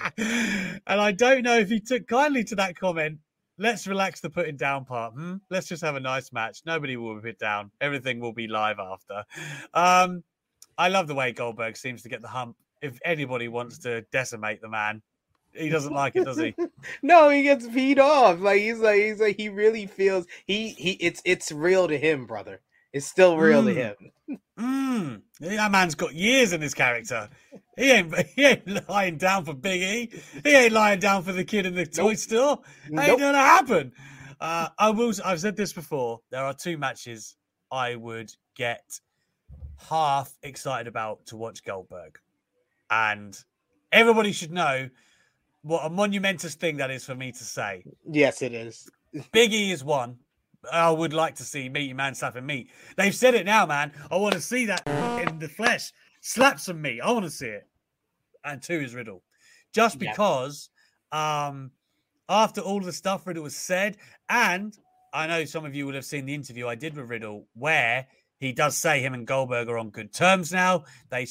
and 0.18 0.82
I 0.88 1.12
don't 1.12 1.44
know 1.44 1.58
if 1.58 1.70
he 1.70 1.80
took 1.80 2.08
kindly 2.08 2.44
to 2.46 2.56
that 2.56 2.76
comment. 2.76 3.20
Let's 3.58 3.86
relax 3.88 4.20
the 4.20 4.30
putting 4.30 4.58
down 4.58 4.86
part. 4.86 5.14
Hmm? 5.14 5.36
Let's 5.50 5.68
just 5.68 5.84
have 5.84 5.96
a 5.96 6.00
nice 6.00 6.34
match. 6.34 6.62
Nobody 6.66 6.98
will 6.98 7.16
be 7.16 7.30
put 7.30 7.40
down. 7.40 7.72
Everything 7.82 8.20
will 8.20 8.34
be 8.34 8.48
live 8.48 8.80
after. 8.80 9.24
Um, 9.74 10.24
I 10.78 10.88
love 10.90 11.08
the 11.08 11.16
way 11.16 11.32
Goldberg 11.34 11.78
seems 11.78 12.02
to 12.04 12.10
get 12.10 12.22
the 12.22 12.28
hump. 12.28 12.56
If 12.82 13.00
anybody 13.06 13.48
wants 13.48 13.78
to 13.80 14.02
decimate 14.12 14.62
the 14.62 14.70
man, 14.70 15.02
he 15.54 15.70
doesn't 15.70 15.94
like 15.94 16.16
it, 16.16 16.26
does 16.26 16.38
he? 16.40 16.56
No, 17.04 17.30
he 17.30 17.44
gets 17.44 17.68
peed 17.68 18.00
off. 18.00 18.40
Like 18.40 18.60
he's 18.62 18.80
like 18.80 19.00
he's 19.00 19.20
like 19.20 19.38
he 19.38 19.50
really 19.50 19.86
feels 19.86 20.26
he 20.48 20.70
he 20.70 20.92
it's 20.94 21.22
it's 21.26 21.52
real 21.52 21.88
to 21.88 21.98
him, 21.98 22.26
brother. 22.26 22.60
It's 22.92 23.06
still 23.06 23.38
real 23.38 23.64
to 23.64 23.72
Mm. 23.72 23.76
him. 23.76 23.96
Mm, 24.60 25.22
that 25.40 25.72
man's 25.72 25.96
got 25.96 26.14
years 26.14 26.54
in 26.54 26.62
his 26.62 26.76
character. 26.76 27.28
He 27.78 27.92
ain't 27.92 28.16
he 28.36 28.46
ain't 28.46 28.90
lying 28.90 29.18
down 29.18 29.46
for 29.46 29.54
Big 29.54 29.82
E. 30.14 30.22
He 30.44 30.56
ain't 30.56 30.74
lying 30.74 31.00
down 31.00 31.24
for 31.24 31.32
the 31.32 31.44
kid 31.44 31.66
in 31.66 31.76
the 31.76 31.86
toy 31.86 32.10
Nope. 32.10 32.18
store. 32.18 32.60
Ain't 32.86 33.08
Nope. 33.08 33.20
gonna 33.20 33.38
happen. 33.38 33.94
Uh, 34.40 34.70
I 34.78 34.90
will. 34.90 35.14
I've 35.24 35.40
said 35.40 35.56
this 35.56 35.74
before. 35.74 36.20
There 36.32 36.44
are 36.44 36.54
two 36.54 36.78
matches 36.78 37.36
I 37.72 37.96
would 37.96 38.32
get 38.56 38.84
half 39.90 40.32
excited 40.44 40.88
about 40.88 41.26
to 41.28 41.38
watch 41.38 41.64
Goldberg, 41.64 42.20
and 42.90 43.38
everybody 43.92 44.32
should 44.32 44.52
know 44.52 44.90
what 45.62 45.86
a 45.86 45.90
monumentous 45.90 46.56
thing 46.56 46.78
that 46.78 46.92
is 46.92 47.06
for 47.06 47.16
me 47.16 47.32
to 47.32 47.44
say. 47.44 47.84
Yes, 48.10 48.42
it 48.42 48.54
is. 48.54 48.90
Big 49.32 49.54
E 49.54 49.72
is 49.72 49.84
one. 49.84 50.18
I 50.72 50.90
would 50.92 51.14
like 51.14 51.36
to 51.36 51.44
see 51.44 51.70
meaty 51.70 51.94
man 51.94 52.16
slapping 52.16 52.46
meat. 52.46 52.70
They've 52.98 53.16
said 53.16 53.34
it 53.36 53.46
now, 53.46 53.66
man. 53.66 53.92
I 54.12 54.16
want 54.18 54.34
to 54.36 54.42
see 54.42 54.66
that 54.68 54.82
in 55.28 55.40
the 55.40 55.48
flesh. 55.50 55.92
Slap 56.26 56.58
some 56.58 56.82
meat. 56.82 57.02
I 57.02 57.12
want 57.12 57.26
to 57.26 57.32
see 57.32 57.48
it. 57.48 57.68
And 58.46 58.62
two 58.62 58.80
is 58.80 58.96
Riddle. 58.96 59.24
Just 59.74 60.02
Yeah. 60.02 60.12
because 60.12 60.70
um 61.12 61.72
after 62.30 62.62
all 62.62 62.80
the 62.80 62.94
stuff 62.94 63.28
Riddle 63.28 63.44
was 63.44 63.56
said, 63.56 63.98
and 64.30 64.74
I 65.14 65.28
know 65.28 65.44
some 65.44 65.66
of 65.66 65.76
you 65.76 65.86
would 65.86 65.96
have 65.96 66.06
seen 66.06 66.26
the 66.26 66.34
interview 66.34 66.66
I 66.68 66.76
did 66.76 66.96
with 66.96 67.10
Riddle 67.10 67.48
where 67.54 68.08
he 68.40 68.54
does 68.54 68.78
say 68.78 69.02
him 69.02 69.14
and 69.14 69.28
Goldberg 69.28 69.68
are 69.68 69.78
on 69.78 69.90
good 69.90 70.14
terms 70.14 70.52
now. 70.52 70.86
They 71.10 71.28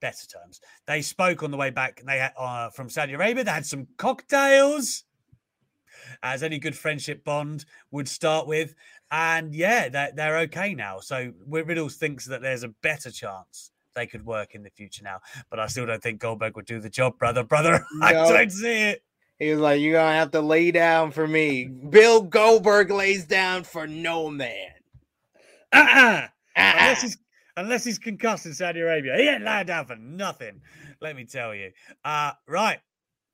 better 0.00 0.26
terms. 0.28 0.60
They 0.86 1.02
spoke 1.02 1.42
on 1.42 1.50
the 1.50 1.56
way 1.56 1.70
back. 1.70 2.00
They 2.06 2.18
had 2.18 2.32
uh, 2.38 2.70
from 2.70 2.88
Saudi 2.88 3.14
Arabia. 3.14 3.44
They 3.44 3.50
had 3.50 3.66
some 3.66 3.88
cocktails, 3.98 5.04
as 6.22 6.42
any 6.42 6.58
good 6.58 6.76
friendship 6.76 7.24
bond 7.24 7.64
would 7.90 8.08
start 8.08 8.46
with. 8.46 8.74
And 9.10 9.54
yeah, 9.54 9.88
they're, 9.88 10.12
they're 10.14 10.38
okay 10.38 10.74
now. 10.74 11.00
So 11.00 11.32
Riddles 11.48 11.96
thinks 11.96 12.26
that 12.26 12.42
there's 12.42 12.62
a 12.62 12.68
better 12.68 13.10
chance 13.10 13.72
they 14.00 14.06
could 14.06 14.24
work 14.24 14.54
in 14.54 14.62
the 14.62 14.70
future 14.70 15.04
now. 15.04 15.20
But 15.50 15.60
I 15.60 15.66
still 15.66 15.86
don't 15.86 16.02
think 16.02 16.20
Goldberg 16.20 16.56
would 16.56 16.66
do 16.66 16.80
the 16.80 16.90
job, 16.90 17.18
brother. 17.18 17.44
Brother, 17.44 17.84
I 18.02 18.12
don't 18.12 18.50
see 18.50 18.90
it. 18.90 19.02
He 19.38 19.50
was 19.50 19.60
like, 19.60 19.80
"You're 19.80 19.94
gonna 19.94 20.16
have 20.16 20.30
to 20.32 20.40
lay 20.40 20.70
down 20.70 21.12
for 21.12 21.26
me." 21.26 21.64
Bill 21.66 22.22
Goldberg 22.22 22.90
lays 22.90 23.26
down 23.26 23.64
for 23.64 23.86
no 23.86 24.30
man. 24.30 24.72
Uh-uh. 25.72 26.26
Ah, 26.26 26.28
unless 26.56 27.02
he's 27.02 27.18
unless 27.56 27.84
he's 27.84 27.98
concussed 27.98 28.46
in 28.46 28.54
Saudi 28.54 28.80
Arabia. 28.80 29.16
He 29.16 29.28
ain't 29.28 29.44
lying 29.44 29.66
down 29.66 29.86
for 29.86 29.96
nothing. 29.96 30.60
Let 31.00 31.16
me 31.16 31.24
tell 31.24 31.54
you. 31.54 31.70
Uh 32.04 32.32
right. 32.46 32.80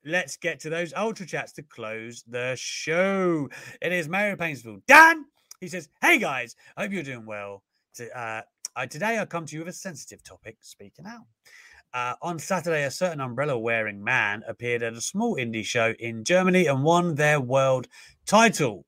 Let's 0.04 0.36
get 0.36 0.60
to 0.60 0.70
those 0.70 0.92
ultra 0.94 1.26
chats 1.26 1.52
to 1.54 1.62
close 1.62 2.22
the 2.28 2.54
show. 2.56 3.48
It 3.80 3.92
is 3.92 4.08
Mario 4.08 4.36
Painesville. 4.36 4.78
Dan, 4.86 5.24
he 5.60 5.66
says, 5.66 5.88
Hey 6.00 6.18
guys, 6.18 6.54
I 6.76 6.82
hope 6.82 6.92
you're 6.92 7.02
doing 7.02 7.26
well. 7.26 7.64
To, 7.96 8.18
uh, 8.18 8.42
I, 8.76 8.86
today 8.86 9.18
I 9.18 9.24
come 9.24 9.46
to 9.46 9.54
you 9.54 9.60
with 9.60 9.68
a 9.68 9.72
sensitive 9.72 10.22
topic, 10.22 10.58
speaking 10.60 11.06
out. 11.06 11.22
Uh, 11.94 12.14
on 12.20 12.38
Saturday, 12.38 12.84
a 12.84 12.90
certain 12.90 13.22
umbrella 13.22 13.58
wearing 13.58 14.04
man 14.04 14.42
appeared 14.46 14.82
at 14.82 14.92
a 14.92 15.00
small 15.00 15.36
indie 15.36 15.64
show 15.64 15.94
in 15.98 16.24
Germany 16.24 16.66
and 16.66 16.84
won 16.84 17.14
their 17.14 17.40
world 17.40 17.88
title. 18.26 18.84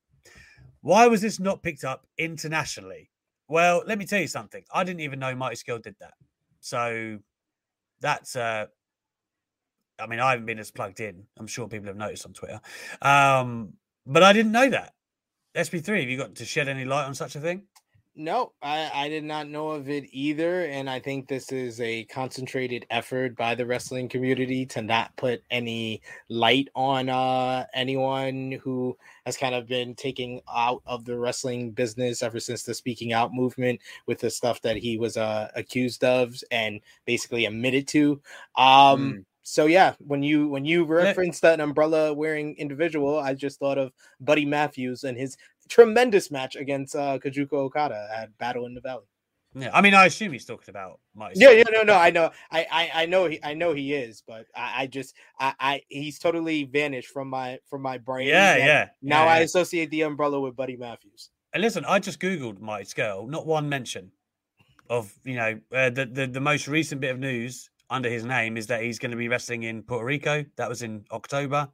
Why 0.82 1.06
was 1.06 1.22
this 1.22 1.40
not 1.40 1.62
picked 1.62 1.84
up 1.84 2.06
internationally? 2.18 3.10
Well, 3.48 3.82
let 3.86 3.98
me 3.98 4.04
tell 4.04 4.20
you 4.20 4.26
something. 4.26 4.62
I 4.74 4.84
didn't 4.84 5.00
even 5.00 5.18
know 5.20 5.34
Marty 5.34 5.56
Scurll 5.56 5.82
did 5.82 5.96
that. 6.00 6.14
So 6.60 7.18
that's 8.00 8.36
uh 8.36 8.66
I 9.98 10.06
mean, 10.06 10.20
I 10.20 10.30
haven't 10.30 10.46
been 10.46 10.58
as 10.58 10.70
plugged 10.70 11.00
in. 11.00 11.24
I'm 11.38 11.46
sure 11.46 11.66
people 11.66 11.88
have 11.88 11.96
noticed 11.96 12.26
on 12.26 12.32
Twitter. 12.32 12.60
Um, 13.02 13.72
but 14.06 14.22
I 14.22 14.32
didn't 14.32 14.52
know 14.52 14.68
that. 14.70 14.92
SP3, 15.56 16.00
have 16.00 16.08
you 16.08 16.16
got 16.16 16.36
to 16.36 16.44
shed 16.44 16.68
any 16.68 16.84
light 16.84 17.06
on 17.06 17.14
such 17.14 17.34
a 17.34 17.40
thing? 17.40 17.62
No, 18.20 18.50
I, 18.60 18.90
I 18.92 19.08
did 19.08 19.22
not 19.22 19.48
know 19.48 19.68
of 19.68 19.88
it 19.88 20.06
either. 20.10 20.64
And 20.64 20.90
I 20.90 20.98
think 20.98 21.28
this 21.28 21.52
is 21.52 21.80
a 21.80 22.02
concentrated 22.06 22.84
effort 22.90 23.36
by 23.36 23.54
the 23.54 23.64
wrestling 23.64 24.08
community 24.08 24.66
to 24.66 24.82
not 24.82 25.16
put 25.16 25.40
any 25.52 26.02
light 26.28 26.68
on 26.74 27.08
uh, 27.08 27.64
anyone 27.74 28.58
who 28.60 28.98
has 29.24 29.36
kind 29.36 29.54
of 29.54 29.68
been 29.68 29.94
taking 29.94 30.40
out 30.52 30.82
of 30.84 31.04
the 31.04 31.16
wrestling 31.16 31.70
business 31.70 32.20
ever 32.24 32.40
since 32.40 32.64
the 32.64 32.74
speaking 32.74 33.12
out 33.12 33.32
movement 33.32 33.78
with 34.06 34.18
the 34.18 34.30
stuff 34.30 34.60
that 34.62 34.76
he 34.76 34.98
was 34.98 35.16
uh, 35.16 35.48
accused 35.54 36.02
of 36.02 36.34
and 36.50 36.80
basically 37.06 37.46
admitted 37.46 37.86
to. 37.86 38.20
Um, 38.56 38.98
Mm. 38.98 39.24
So 39.48 39.64
yeah, 39.64 39.94
when 39.98 40.22
you 40.22 40.46
when 40.48 40.66
you 40.66 40.84
referenced 40.84 41.40
that 41.40 41.58
umbrella 41.58 42.12
wearing 42.12 42.54
individual, 42.58 43.18
I 43.18 43.32
just 43.32 43.58
thought 43.58 43.78
of 43.78 43.92
Buddy 44.20 44.44
Matthews 44.44 45.04
and 45.04 45.16
his 45.16 45.38
tremendous 45.68 46.30
match 46.30 46.56
against 46.56 46.94
uh, 46.94 47.18
Kazuchika 47.18 47.52
Okada 47.52 48.08
at 48.14 48.36
Battle 48.38 48.66
in 48.66 48.74
the 48.74 48.80
Valley. 48.80 49.04
Yeah, 49.54 49.70
I 49.72 49.80
mean, 49.80 49.94
I 49.94 50.06
assume 50.06 50.32
he's 50.32 50.44
talking 50.44 50.68
about 50.68 51.00
Marty 51.14 51.40
Yeah, 51.40 51.50
yeah, 51.50 51.64
no, 51.72 51.82
no, 51.82 51.94
I 51.94 52.10
know, 52.10 52.30
I, 52.50 52.66
I, 52.70 53.02
I 53.02 53.06
know, 53.06 53.26
he, 53.26 53.40
I 53.42 53.54
know 53.54 53.72
he 53.72 53.94
is, 53.94 54.22
but 54.26 54.46
I, 54.54 54.82
I 54.82 54.86
just, 54.86 55.14
I, 55.40 55.54
I, 55.58 55.80
he's 55.88 56.18
totally 56.18 56.64
vanished 56.64 57.08
from 57.08 57.28
my, 57.28 57.58
from 57.68 57.80
my 57.80 57.96
brain. 57.96 58.28
Yeah, 58.28 58.56
yeah. 58.56 58.88
Now 59.00 59.24
yeah, 59.24 59.32
I 59.32 59.38
yeah. 59.38 59.44
associate 59.44 59.90
the 59.90 60.02
umbrella 60.02 60.38
with 60.38 60.54
Buddy 60.54 60.76
Matthews. 60.76 61.30
And 61.54 61.62
listen, 61.62 61.84
I 61.86 61.98
just 61.98 62.20
googled 62.20 62.60
Marty 62.60 62.84
Scurll, 62.84 63.28
not 63.28 63.46
one 63.46 63.68
mention 63.68 64.12
of 64.90 65.12
you 65.24 65.34
know 65.36 65.60
uh, 65.72 65.90
the, 65.90 66.06
the 66.06 66.26
the 66.26 66.40
most 66.40 66.68
recent 66.68 67.00
bit 67.00 67.10
of 67.10 67.18
news 67.18 67.70
under 67.90 68.08
his 68.08 68.24
name 68.24 68.56
is 68.56 68.66
that 68.66 68.82
he's 68.82 68.98
going 68.98 69.10
to 69.10 69.16
be 69.16 69.28
wrestling 69.28 69.62
in 69.62 69.82
Puerto 69.82 70.04
Rico. 70.04 70.44
That 70.56 70.68
was 70.68 70.82
in 70.82 71.04
October. 71.10 71.68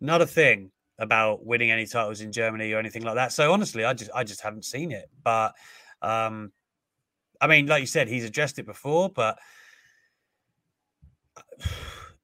Not 0.00 0.22
a 0.22 0.26
thing 0.26 0.70
about 1.00 1.44
winning 1.44 1.70
any 1.72 1.86
titles 1.86 2.20
in 2.20 2.30
Germany 2.30 2.72
or 2.72 2.78
anything 2.78 3.02
like 3.02 3.16
that. 3.16 3.32
So 3.32 3.52
honestly, 3.52 3.84
I 3.84 3.94
just 3.94 4.10
I 4.14 4.22
just 4.22 4.42
haven't 4.42 4.64
seen 4.64 4.92
it. 4.92 5.10
But 5.24 5.54
um 6.02 6.52
I 7.40 7.46
mean, 7.46 7.66
like 7.66 7.80
you 7.80 7.86
said, 7.86 8.06
he's 8.06 8.24
addressed 8.24 8.58
it 8.58 8.66
before, 8.66 9.08
but 9.08 9.38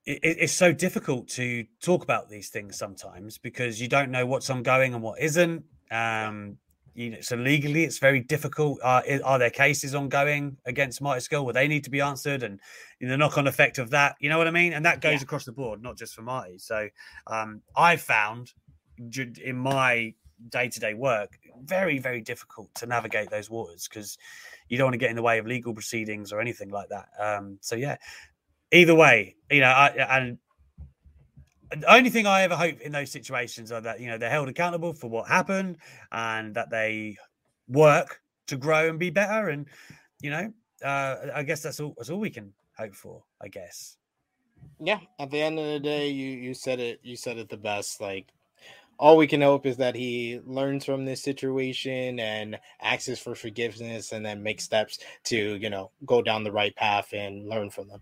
it, 0.07 0.19
it- 0.23 0.37
it's 0.41 0.53
so 0.53 0.73
difficult 0.73 1.29
to 1.31 1.65
talk 1.83 2.03
about 2.05 2.29
these 2.29 2.51
things 2.51 2.77
sometimes 2.79 3.39
because 3.39 3.81
you 3.81 3.89
don't 3.89 4.11
know 4.11 4.27
what's 4.27 4.51
ongoing 4.51 4.95
and 4.95 5.03
what 5.03 5.21
isn't. 5.21 5.65
Um, 5.91 6.59
you 6.95 7.11
know, 7.11 7.21
so 7.21 7.37
legally, 7.37 7.85
it's 7.85 7.99
very 7.99 8.21
difficult. 8.21 8.79
Uh, 8.83 9.03
are 9.23 9.39
there 9.39 9.51
cases 9.51 9.95
ongoing 9.95 10.57
against 10.65 11.03
Marty 11.03 11.21
Scurll 11.21 11.45
where 11.45 11.53
they 11.53 11.69
need 11.69 11.85
to 11.85 11.91
be 11.91 12.01
answered, 12.01 12.43
and 12.43 12.59
the 13.01 13.19
knock-on 13.19 13.47
effect 13.47 13.77
of 13.79 13.91
that? 13.91 14.17
You 14.19 14.31
know 14.31 14.39
what 14.39 14.49
I 14.49 14.51
mean? 14.51 14.73
And 14.73 14.85
that 14.87 15.03
goes 15.03 15.21
Yeah. 15.21 15.25
across 15.25 15.45
the 15.45 15.53
board, 15.53 15.83
not 15.83 15.99
just 15.99 16.15
for 16.15 16.23
Marty. 16.23 16.59
So 16.59 16.89
um, 17.27 17.61
I 17.77 17.97
found 17.97 18.55
in 18.99 19.57
my 19.57 20.15
day-to-day 20.51 20.95
work 20.95 21.39
very, 21.65 21.99
very 21.99 22.21
difficult 22.21 22.75
to 22.75 22.87
navigate 22.87 23.31
those 23.31 23.49
waters 23.49 23.89
because 23.89 24.19
you 24.69 24.77
don't 24.77 24.87
want 24.87 24.95
to 24.95 24.99
get 24.99 25.11
in 25.11 25.17
the 25.17 25.23
way 25.23 25.39
of 25.39 25.47
legal 25.47 25.73
proceedings 25.73 26.33
or 26.33 26.41
anything 26.41 26.71
like 26.71 26.89
that. 26.89 27.09
Um, 27.19 27.59
so 27.61 27.77
yeah, 27.77 27.97
either 28.73 28.95
way, 28.95 29.37
you 29.51 29.61
know, 29.61 29.69
I, 29.71 29.89
and 29.89 30.39
the 31.71 31.93
only 31.93 32.11
thing 32.11 32.27
I 32.27 32.43
ever 32.43 32.57
hope 32.57 32.81
in 32.81 32.93
those 32.93 33.11
situations 33.11 33.73
are 33.73 33.81
that 33.81 34.01
you 34.01 34.09
know 34.09 34.19
they're 34.19 34.31
held 34.31 34.49
accountable 34.49 34.93
for 34.93 35.09
what 35.09 35.29
happened 35.29 35.79
and 36.13 36.55
that 36.55 36.71
they 36.71 37.17
work 37.69 38.21
to 38.47 38.57
grow 38.57 38.89
and 38.89 38.99
be 38.99 39.11
better. 39.11 39.49
And 39.49 39.67
you 40.21 40.31
know, 40.31 40.53
uh, 40.85 41.17
I 41.35 41.43
guess 41.43 41.63
that's 41.63 41.81
all. 41.81 41.95
That's 41.97 42.11
all 42.11 42.21
we 42.21 42.31
can 42.31 42.53
hope 42.79 42.95
for. 42.95 43.25
I 43.41 43.49
guess. 43.49 43.97
Yeah, 44.81 45.01
at 45.19 45.31
the 45.31 45.41
end 45.41 45.59
of 45.59 45.67
the 45.67 45.81
day, 45.81 46.09
you, 46.09 46.31
you 46.31 46.55
said 46.55 46.81
it, 46.81 47.01
you 47.03 47.17
said 47.17 47.39
it 47.39 47.49
the 47.49 47.57
best. 47.57 48.01
Like, 48.01 48.27
all 48.99 49.17
we 49.17 49.27
can 49.27 49.43
hope 49.43 49.67
is 49.67 49.77
that 49.77 49.95
he 49.95 50.41
learns 50.45 50.85
from 50.85 51.05
this 51.05 51.23
situation 51.23 52.19
and 52.19 52.59
asks 52.81 53.19
for 53.19 53.35
forgiveness 53.35 54.13
and 54.13 54.25
then 54.25 54.43
makes 54.43 54.65
steps 54.65 54.99
to, 55.25 55.57
you 55.57 55.71
know, 55.71 55.91
go 56.05 56.23
down 56.23 56.45
the 56.45 56.53
right 56.53 56.75
path 56.75 57.13
and 57.13 57.49
learn 57.49 57.71
from 57.71 57.89
them. 57.89 58.01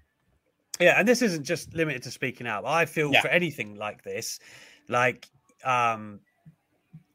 Yeah, 0.81 0.99
and 0.99 1.07
this 1.07 1.23
isn't 1.23 1.45
just 1.45 1.75
limited 1.75 2.03
to 2.05 2.11
speaking 2.11 2.47
out. 2.47 2.65
I 2.65 2.87
feel 2.87 3.13
Yeah. 3.13 3.21
for 3.21 3.29
anything 3.29 3.77
like 3.77 4.03
this, 4.03 4.39
like 4.89 5.27
um 5.65 6.21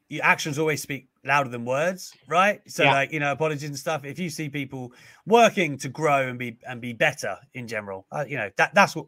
your 0.08 0.24
actions 0.24 0.58
always 0.58 0.82
speak 0.82 1.08
louder 1.24 1.48
than 1.48 1.64
words, 1.64 2.12
right? 2.26 2.60
So 2.68 2.84
Yeah. 2.84 2.92
like, 2.92 3.12
you 3.12 3.20
know, 3.20 3.30
apologies 3.30 3.68
and 3.68 3.78
stuff. 3.78 4.04
If 4.04 4.18
you 4.18 4.28
see 4.28 4.48
people 4.48 4.92
working 5.24 5.78
to 5.78 5.88
grow 5.88 6.28
and 6.28 6.38
be 6.38 6.58
and 6.66 6.80
be 6.80 6.92
better 6.92 7.38
in 7.54 7.68
general, 7.68 8.06
uh, 8.10 8.24
you 8.26 8.36
know, 8.36 8.50
that 8.56 8.74
that's 8.74 8.96
what 8.96 9.06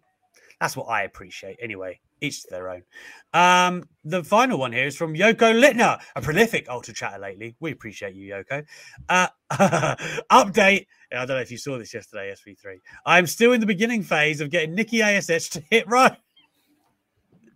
that's 0.61 0.77
what 0.77 0.85
I 0.85 1.03
appreciate 1.03 1.59
anyway. 1.61 2.01
Each 2.23 2.43
to 2.45 2.49
their 2.51 2.71
own. 2.71 2.83
Um, 3.35 3.85
the 4.05 4.23
final 4.23 4.59
one 4.59 4.73
here 4.73 4.87
is 4.87 4.97
from 4.97 5.15
Yoko 5.15 5.61
Littner, 5.61 6.01
a 6.15 6.23
prolific 6.23 6.69
ultra 6.69 6.95
chatter 6.95 7.19
lately. 7.19 7.57
We 7.59 7.73
appreciate 7.73 8.15
you, 8.15 8.33
Yoko. 8.33 8.65
Uh, 9.09 9.27
update. 10.31 10.87
I 11.11 11.27
don't 11.27 11.29
know 11.29 11.39
if 11.39 11.51
you 11.51 11.59
saw 11.59 11.79
this 11.79 11.93
yesterday, 11.93 12.33
SV3. 12.33 12.77
I'm 13.05 13.27
still 13.27 13.53
in 13.53 13.61
the 13.61 13.67
beginning 13.67 14.05
phase 14.05 14.41
of 14.41 14.51
getting 14.51 14.75
Nikki 14.77 15.03
ASH 15.03 15.27
to 15.51 15.63
hit 15.69 15.87
right. 15.89 16.17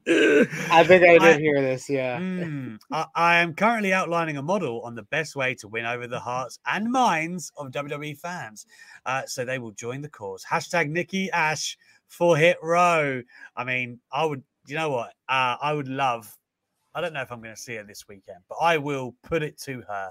I 0.09 0.85
think 0.87 1.03
I 1.05 1.19
did 1.19 1.23
I- 1.23 1.39
hear 1.39 1.61
this. 1.61 1.89
Yeah. 1.89 2.19
Mm, 2.19 2.79
I, 2.93 3.07
I 3.15 3.37
am 3.37 3.55
currently 3.55 3.93
outlining 3.93 4.37
a 4.37 4.43
model 4.43 4.81
on 4.83 4.95
the 4.95 5.03
best 5.05 5.35
way 5.37 5.55
to 5.57 5.69
win 5.69 5.85
over 5.85 6.07
the 6.07 6.21
hearts 6.21 6.59
and 6.67 6.91
minds 6.91 7.53
of 7.57 7.71
WWE 7.73 8.17
fans, 8.19 8.67
uh, 9.05 9.23
so 9.27 9.45
they 9.45 9.59
will 9.59 9.73
join 9.73 10.03
the 10.03 10.09
cause. 10.09 10.45
Hashtag 10.45 10.91
Nikki 10.91 11.31
Ash 11.31 11.77
for 12.07 12.37
Hit 12.37 12.57
Row. 12.63 13.23
I 13.57 13.65
mean, 13.65 14.01
I 14.13 14.25
would. 14.27 14.43
You 14.69 14.77
know 14.77 14.91
what? 14.91 15.11
Uh, 15.29 15.57
I 15.61 15.73
would 15.73 15.89
love. 15.89 16.37
I 16.95 17.01
don't 17.01 17.13
know 17.13 17.23
if 17.23 17.31
I'm 17.31 17.43
going 17.43 17.55
to 17.55 17.61
see 17.61 17.77
her 17.77 17.85
this 17.85 18.09
weekend, 18.09 18.39
but 18.49 18.57
I 18.57 18.79
will 18.79 19.15
put 19.23 19.43
it 19.43 19.59
to 19.63 19.83
her. 19.83 20.11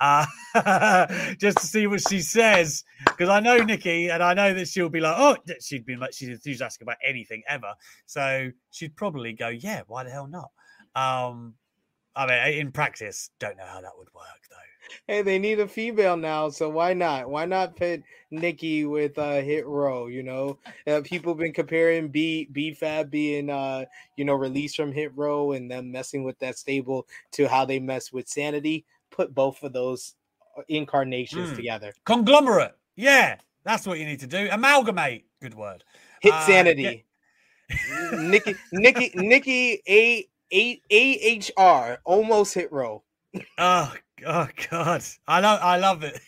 Uh, 0.00 0.26
just 1.40 1.58
to 1.58 1.66
see 1.66 1.86
what 1.86 2.00
she 2.08 2.20
says, 2.20 2.84
because 3.04 3.28
I 3.28 3.40
know 3.40 3.56
Nikki, 3.56 4.10
and 4.10 4.22
I 4.22 4.34
know 4.34 4.54
that 4.54 4.68
she'll 4.68 4.88
be 4.88 5.00
like, 5.00 5.16
"Oh, 5.18 5.36
she'd 5.60 5.84
be 5.84 5.96
like, 5.96 6.12
she's 6.12 6.28
enthusiastic 6.28 6.82
about 6.82 6.98
anything 7.04 7.42
ever." 7.48 7.74
So 8.06 8.50
she'd 8.70 8.94
probably 8.94 9.32
go, 9.32 9.48
"Yeah, 9.48 9.82
why 9.88 10.04
the 10.04 10.10
hell 10.10 10.28
not?" 10.28 10.50
Um, 10.94 11.54
I 12.14 12.26
mean, 12.26 12.58
in 12.60 12.72
practice, 12.72 13.30
don't 13.40 13.56
know 13.56 13.66
how 13.66 13.80
that 13.80 13.92
would 13.96 14.08
work 14.14 14.42
though. 14.50 14.56
Hey, 15.06 15.22
they 15.22 15.38
need 15.38 15.60
a 15.60 15.68
female 15.68 16.16
now, 16.16 16.48
so 16.50 16.68
why 16.68 16.94
not? 16.94 17.28
Why 17.28 17.44
not 17.44 17.76
pit 17.76 18.02
Nikki 18.30 18.84
with 18.84 19.18
uh 19.18 19.40
Hit 19.40 19.66
Row? 19.66 20.06
You 20.06 20.22
know, 20.22 20.58
uh, 20.86 21.00
people 21.04 21.34
been 21.34 21.52
comparing 21.52 22.08
B 22.08 22.48
B 22.52 22.72
Fab 22.72 23.10
being 23.10 23.50
uh 23.50 23.84
you 24.16 24.24
know 24.24 24.34
released 24.34 24.76
from 24.76 24.92
Hit 24.92 25.16
Row 25.16 25.52
and 25.52 25.70
them 25.70 25.90
messing 25.92 26.24
with 26.24 26.38
that 26.40 26.58
stable 26.58 27.06
to 27.32 27.46
how 27.48 27.64
they 27.64 27.78
mess 27.78 28.12
with 28.12 28.28
Sanity. 28.28 28.84
put 29.10 29.34
both 29.34 29.62
of 29.62 29.72
those 29.72 30.14
uh, 30.56 30.62
incarnations 30.68 31.50
Mm. 31.50 31.56
together. 31.56 31.92
Conglomerate. 32.04 32.74
Yeah, 32.94 33.36
that's 33.64 33.86
what 33.86 33.98
you 33.98 34.04
need 34.04 34.20
to 34.20 34.26
do. 34.26 34.48
Amalgamate. 34.50 35.24
Good 35.40 35.54
word. 35.54 35.82
Hit 36.20 36.34
Uh, 36.34 36.40
sanity. 36.46 37.04
Nikki, 38.12 38.56
Nikki, 38.72 39.12
Nikki, 39.14 39.82
A 39.88 40.28
A 40.52 40.82
A 40.90 41.02
H 41.20 41.50
R 41.56 41.98
almost 42.04 42.54
hit 42.54 42.72
row. 42.72 43.02
Oh, 43.58 43.92
oh 44.26 44.48
God. 44.70 45.02
I 45.26 45.40
love 45.40 45.60
I 45.62 45.76
love 45.76 46.02
it. 46.02 46.20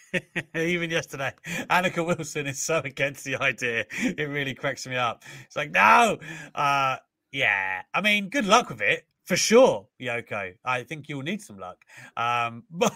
Even 0.57 0.91
yesterday. 0.91 1.33
Annika 1.71 2.05
Wilson 2.05 2.47
is 2.47 2.61
so 2.61 2.79
against 2.85 3.25
the 3.25 3.37
idea. 3.37 3.87
It 3.91 4.29
really 4.29 4.55
cracks 4.55 4.87
me 4.87 4.97
up. 4.97 5.25
It's 5.47 5.57
like, 5.57 5.71
no. 5.71 6.19
Uh 6.55 6.97
yeah. 7.33 7.83
I 7.95 8.01
mean, 8.01 8.29
good 8.29 8.47
luck 8.47 8.69
with 8.69 8.81
it. 8.81 9.07
For 9.25 9.37
sure, 9.37 9.87
Yoko. 10.01 10.55
I 10.65 10.83
think 10.83 11.09
you'll 11.09 11.23
need 11.23 11.43
some 11.43 11.59
luck. 11.59 11.85
Um 12.17 12.65
but 12.71 12.93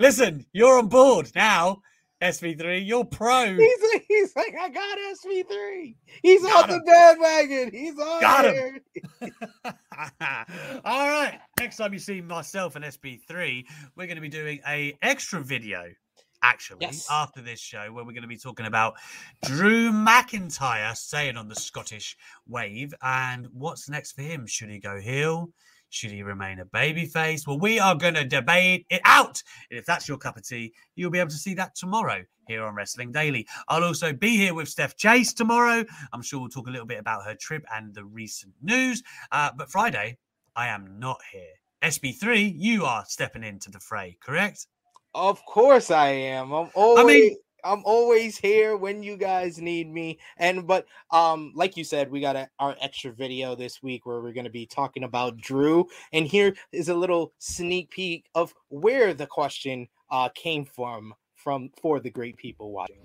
listen, 0.00 0.46
you're 0.52 0.78
on 0.78 0.88
board 0.88 1.30
now. 1.34 1.82
SV3, 2.22 2.84
you're 2.86 3.04
pro. 3.04 3.54
He's 3.54 3.78
like, 3.92 4.04
he's 4.08 4.34
like, 4.34 4.54
I 4.60 4.68
got 4.70 4.98
SV3. 4.98 5.94
He's 6.22 6.42
Got 6.42 6.70
on 6.70 6.78
the 6.78 6.84
bandwagon. 6.84 7.70
He's 7.72 7.98
on 7.98 8.20
Got 8.20 8.44
him. 8.46 8.80
All 10.84 11.08
right. 11.08 11.38
Next 11.58 11.76
time 11.76 11.92
you 11.92 11.98
see 11.98 12.20
myself 12.20 12.76
and 12.76 12.84
SB3, 12.84 13.64
we're 13.96 14.06
going 14.06 14.16
to 14.16 14.20
be 14.22 14.28
doing 14.28 14.60
a 14.66 14.96
extra 15.02 15.40
video, 15.40 15.84
actually, 16.42 16.78
Yes. 16.82 17.06
after 17.10 17.40
this 17.40 17.60
show, 17.60 17.92
where 17.92 18.04
we're 18.04 18.12
going 18.12 18.22
to 18.22 18.28
be 18.28 18.36
talking 18.36 18.66
about 18.66 18.94
Drew 19.44 19.92
McIntyre 19.92 20.96
staying 20.96 21.36
on 21.36 21.48
the 21.48 21.54
Scottish 21.56 22.16
wave 22.48 22.92
and 23.02 23.46
what's 23.52 23.88
next 23.88 24.12
for 24.12 24.22
him. 24.22 24.46
Should 24.46 24.70
he 24.70 24.80
go 24.80 24.98
heel? 25.00 25.50
Should 25.90 26.10
he 26.10 26.22
remain 26.22 26.60
a 26.60 26.66
babyface? 26.66 27.46
Well, 27.46 27.58
we 27.58 27.78
are 27.78 27.94
going 27.94 28.14
to 28.14 28.24
debate 28.24 28.86
it 28.90 29.00
out. 29.04 29.42
And 29.70 29.78
if 29.78 29.86
that's 29.86 30.06
your 30.08 30.18
cup 30.18 30.36
of 30.36 30.46
tea, 30.46 30.72
you'll 30.96 31.10
be 31.10 31.18
able 31.18 31.30
to 31.30 31.36
see 31.36 31.54
that 31.54 31.74
tomorrow 31.74 32.22
here 32.46 32.64
on 32.64 32.74
Wrestling 32.74 33.12
Daily. 33.12 33.46
I'll 33.68 33.84
also 33.84 34.12
be 34.12 34.36
here 34.36 34.54
with 34.54 34.68
Steph 34.68 34.96
Chase 34.96 35.32
tomorrow. 35.32 35.84
I'm 36.12 36.22
sure 36.22 36.40
we'll 36.40 36.48
talk 36.48 36.66
a 36.66 36.70
little 36.70 36.86
bit 36.86 36.98
about 36.98 37.24
her 37.24 37.34
trip 37.34 37.64
and 37.74 37.94
the 37.94 38.04
recent 38.04 38.52
news. 38.62 39.02
Uh, 39.32 39.50
but 39.56 39.70
Friday, 39.70 40.18
I 40.56 40.68
am 40.68 40.98
not 40.98 41.20
here. 41.32 41.42
SB3, 41.82 42.52
you 42.56 42.84
are 42.84 43.04
stepping 43.06 43.44
into 43.44 43.70
the 43.70 43.80
fray, 43.80 44.18
correct? 44.20 44.66
Of 45.14 45.44
course 45.46 45.90
I 45.90 46.08
am. 46.08 46.52
I'm 46.52 46.70
always 46.74 47.06
mean- 47.06 47.38
I'm 47.64 47.82
always 47.84 48.38
here 48.38 48.76
when 48.76 49.02
you 49.02 49.16
guys 49.16 49.58
need 49.58 49.92
me. 49.92 50.18
And 50.36 50.66
but 50.66 50.86
um 51.10 51.52
like 51.54 51.76
you 51.76 51.84
said, 51.84 52.10
we 52.10 52.20
got 52.20 52.36
a, 52.36 52.48
our 52.58 52.76
extra 52.80 53.12
video 53.12 53.54
this 53.54 53.82
week 53.82 54.06
where 54.06 54.20
we're 54.20 54.32
going 54.32 54.44
to 54.44 54.50
be 54.50 54.66
talking 54.66 55.04
about 55.04 55.36
Drew 55.36 55.86
and 56.12 56.26
here 56.26 56.54
is 56.72 56.88
a 56.88 56.94
little 56.94 57.32
sneak 57.38 57.90
peek 57.90 58.26
of 58.34 58.54
where 58.68 59.14
the 59.14 59.26
question 59.26 59.88
uh 60.10 60.28
came 60.30 60.64
from 60.64 61.14
from 61.34 61.70
for 61.80 62.00
the 62.00 62.10
great 62.10 62.36
people 62.36 62.72
watching. 62.72 62.96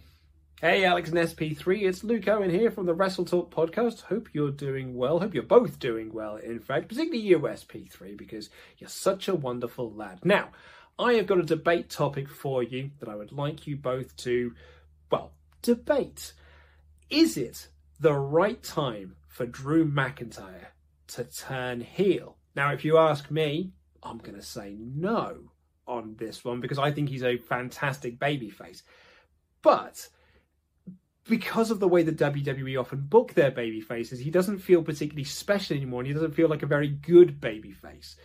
Hey, 0.63 0.85
Alex 0.85 1.09
and 1.09 1.17
SP3, 1.17 1.81
it's 1.81 2.05
Luke 2.05 2.25
Owen 2.29 2.49
here 2.49 2.71
from 2.71 2.85
the 2.85 2.93
Wrestle 2.93 3.25
Talk 3.25 3.53
podcast. 3.53 3.99
Hope 4.03 4.29
you're 4.31 4.49
doing 4.49 4.95
well. 4.95 5.19
Hope 5.19 5.33
you're 5.33 5.43
both 5.43 5.77
doing 5.77 6.13
well, 6.13 6.37
in 6.37 6.61
fact, 6.61 6.87
particularly 6.87 7.19
you, 7.19 7.37
SP3, 7.39 8.15
because 8.15 8.49
you're 8.77 8.89
such 8.89 9.27
a 9.27 9.35
wonderful 9.35 9.91
lad. 9.91 10.19
Now, 10.23 10.51
I 10.97 11.13
have 11.13 11.27
got 11.27 11.39
a 11.39 11.43
debate 11.43 11.89
topic 11.89 12.29
for 12.29 12.61
you 12.61 12.91
that 12.99 13.09
I 13.09 13.15
would 13.15 13.31
like 13.31 13.65
you 13.65 13.75
both 13.75 14.15
to, 14.17 14.53
well, 15.11 15.33
debate. 15.61 16.33
Is 17.09 17.37
it 17.37 17.67
the 17.99 18.13
right 18.13 18.61
time 18.61 19.15
for 19.27 19.45
Drew 19.45 19.89
McIntyre 19.89 20.67
to 21.07 21.23
turn 21.23 21.81
heel? 21.81 22.37
Now, 22.55 22.71
if 22.71 22.85
you 22.85 22.97
ask 22.97 23.31
me, 23.31 23.71
I'm 24.03 24.19
going 24.19 24.35
to 24.35 24.43
say 24.43 24.75
no 24.79 25.51
on 25.87 26.15
this 26.17 26.45
one 26.45 26.61
because 26.61 26.79
I 26.79 26.91
think 26.91 27.09
he's 27.09 27.23
a 27.23 27.37
fantastic 27.37 28.19
babyface. 28.19 28.83
But 29.61 30.09
because 31.27 31.71
of 31.71 31.79
the 31.79 31.87
way 31.87 32.03
the 32.03 32.11
WWE 32.11 32.79
often 32.79 33.01
book 33.01 33.33
their 33.33 33.51
baby 33.51 33.81
faces, 33.81 34.19
he 34.19 34.29
doesn't 34.29 34.59
feel 34.59 34.83
particularly 34.83 35.23
special 35.23 35.75
anymore, 35.75 36.01
and 36.01 36.07
he 36.07 36.13
doesn't 36.13 36.35
feel 36.35 36.49
like 36.49 36.63
a 36.63 36.67
very 36.67 36.89
good 36.89 37.39
baby 37.39 37.71
face. 37.71 38.15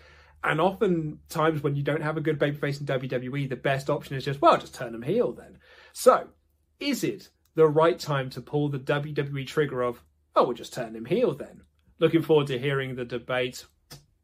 And 0.45 0.61
often 0.61 1.19
times 1.29 1.63
when 1.63 1.75
you 1.75 1.83
don't 1.83 2.03
have 2.03 2.17
a 2.17 2.21
good 2.21 2.39
baby 2.39 2.57
face 2.57 2.81
in 2.81 2.87
WWE, 2.87 3.49
the 3.49 3.57
best 3.57 3.91
option 3.91 4.17
is 4.17 4.25
just, 4.25 4.41
well, 4.41 4.57
just 4.57 4.75
turn 4.75 4.93
them 4.93 5.03
heel 5.03 5.33
then. 5.33 5.59
So, 5.93 6.29
is 6.79 7.03
it 7.03 7.29
the 7.55 7.67
right 7.67 7.99
time 7.99 8.31
to 8.31 8.41
pull 8.41 8.69
the 8.69 8.79
WWE 8.79 9.47
trigger 9.47 9.83
of, 9.83 10.03
oh, 10.37 10.45
we'll 10.45 10.55
just 10.55 10.73
turn 10.73 10.95
him 10.95 11.05
heel 11.05 11.35
then? 11.35 11.63
Looking 11.99 12.23
forward 12.23 12.47
to 12.49 12.59
hearing 12.59 12.95
the 12.95 13.05
debate. 13.05 13.65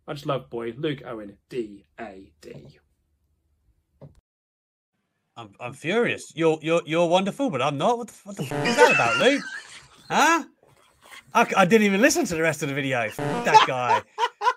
Much 0.07 0.25
love, 0.25 0.49
boy. 0.51 0.75
Luke 0.77 1.03
Owen, 1.05 1.37
D 1.49 1.87
A 1.99 2.33
D. 2.41 2.79
I'm, 5.37 5.51
I'm 5.59 5.73
furious. 5.73 6.33
You're 6.37 6.59
you're 6.63 6.83
you're 6.87 7.09
wonderful, 7.09 7.51
but 7.51 7.61
I'm 7.61 7.77
not. 7.77 7.99
What 7.99 8.09
the, 8.09 8.15
what 8.23 8.37
the 8.37 8.45
fuck 8.45 8.67
is 8.67 8.77
that 8.77 8.95
about, 8.95 9.17
Luke? 9.19 9.43
Huh? 10.11 10.45
I, 11.33 11.45
c- 11.47 11.55
I 11.57 11.65
didn't 11.65 11.87
even 11.87 12.03
listen 12.03 12.27
to 12.27 12.35
the 12.35 12.43
rest 12.43 12.63
of 12.63 12.69
the 12.69 12.75
video. 12.75 13.09
Fuck 13.09 13.47
that 13.47 13.65
guy. 13.67 14.03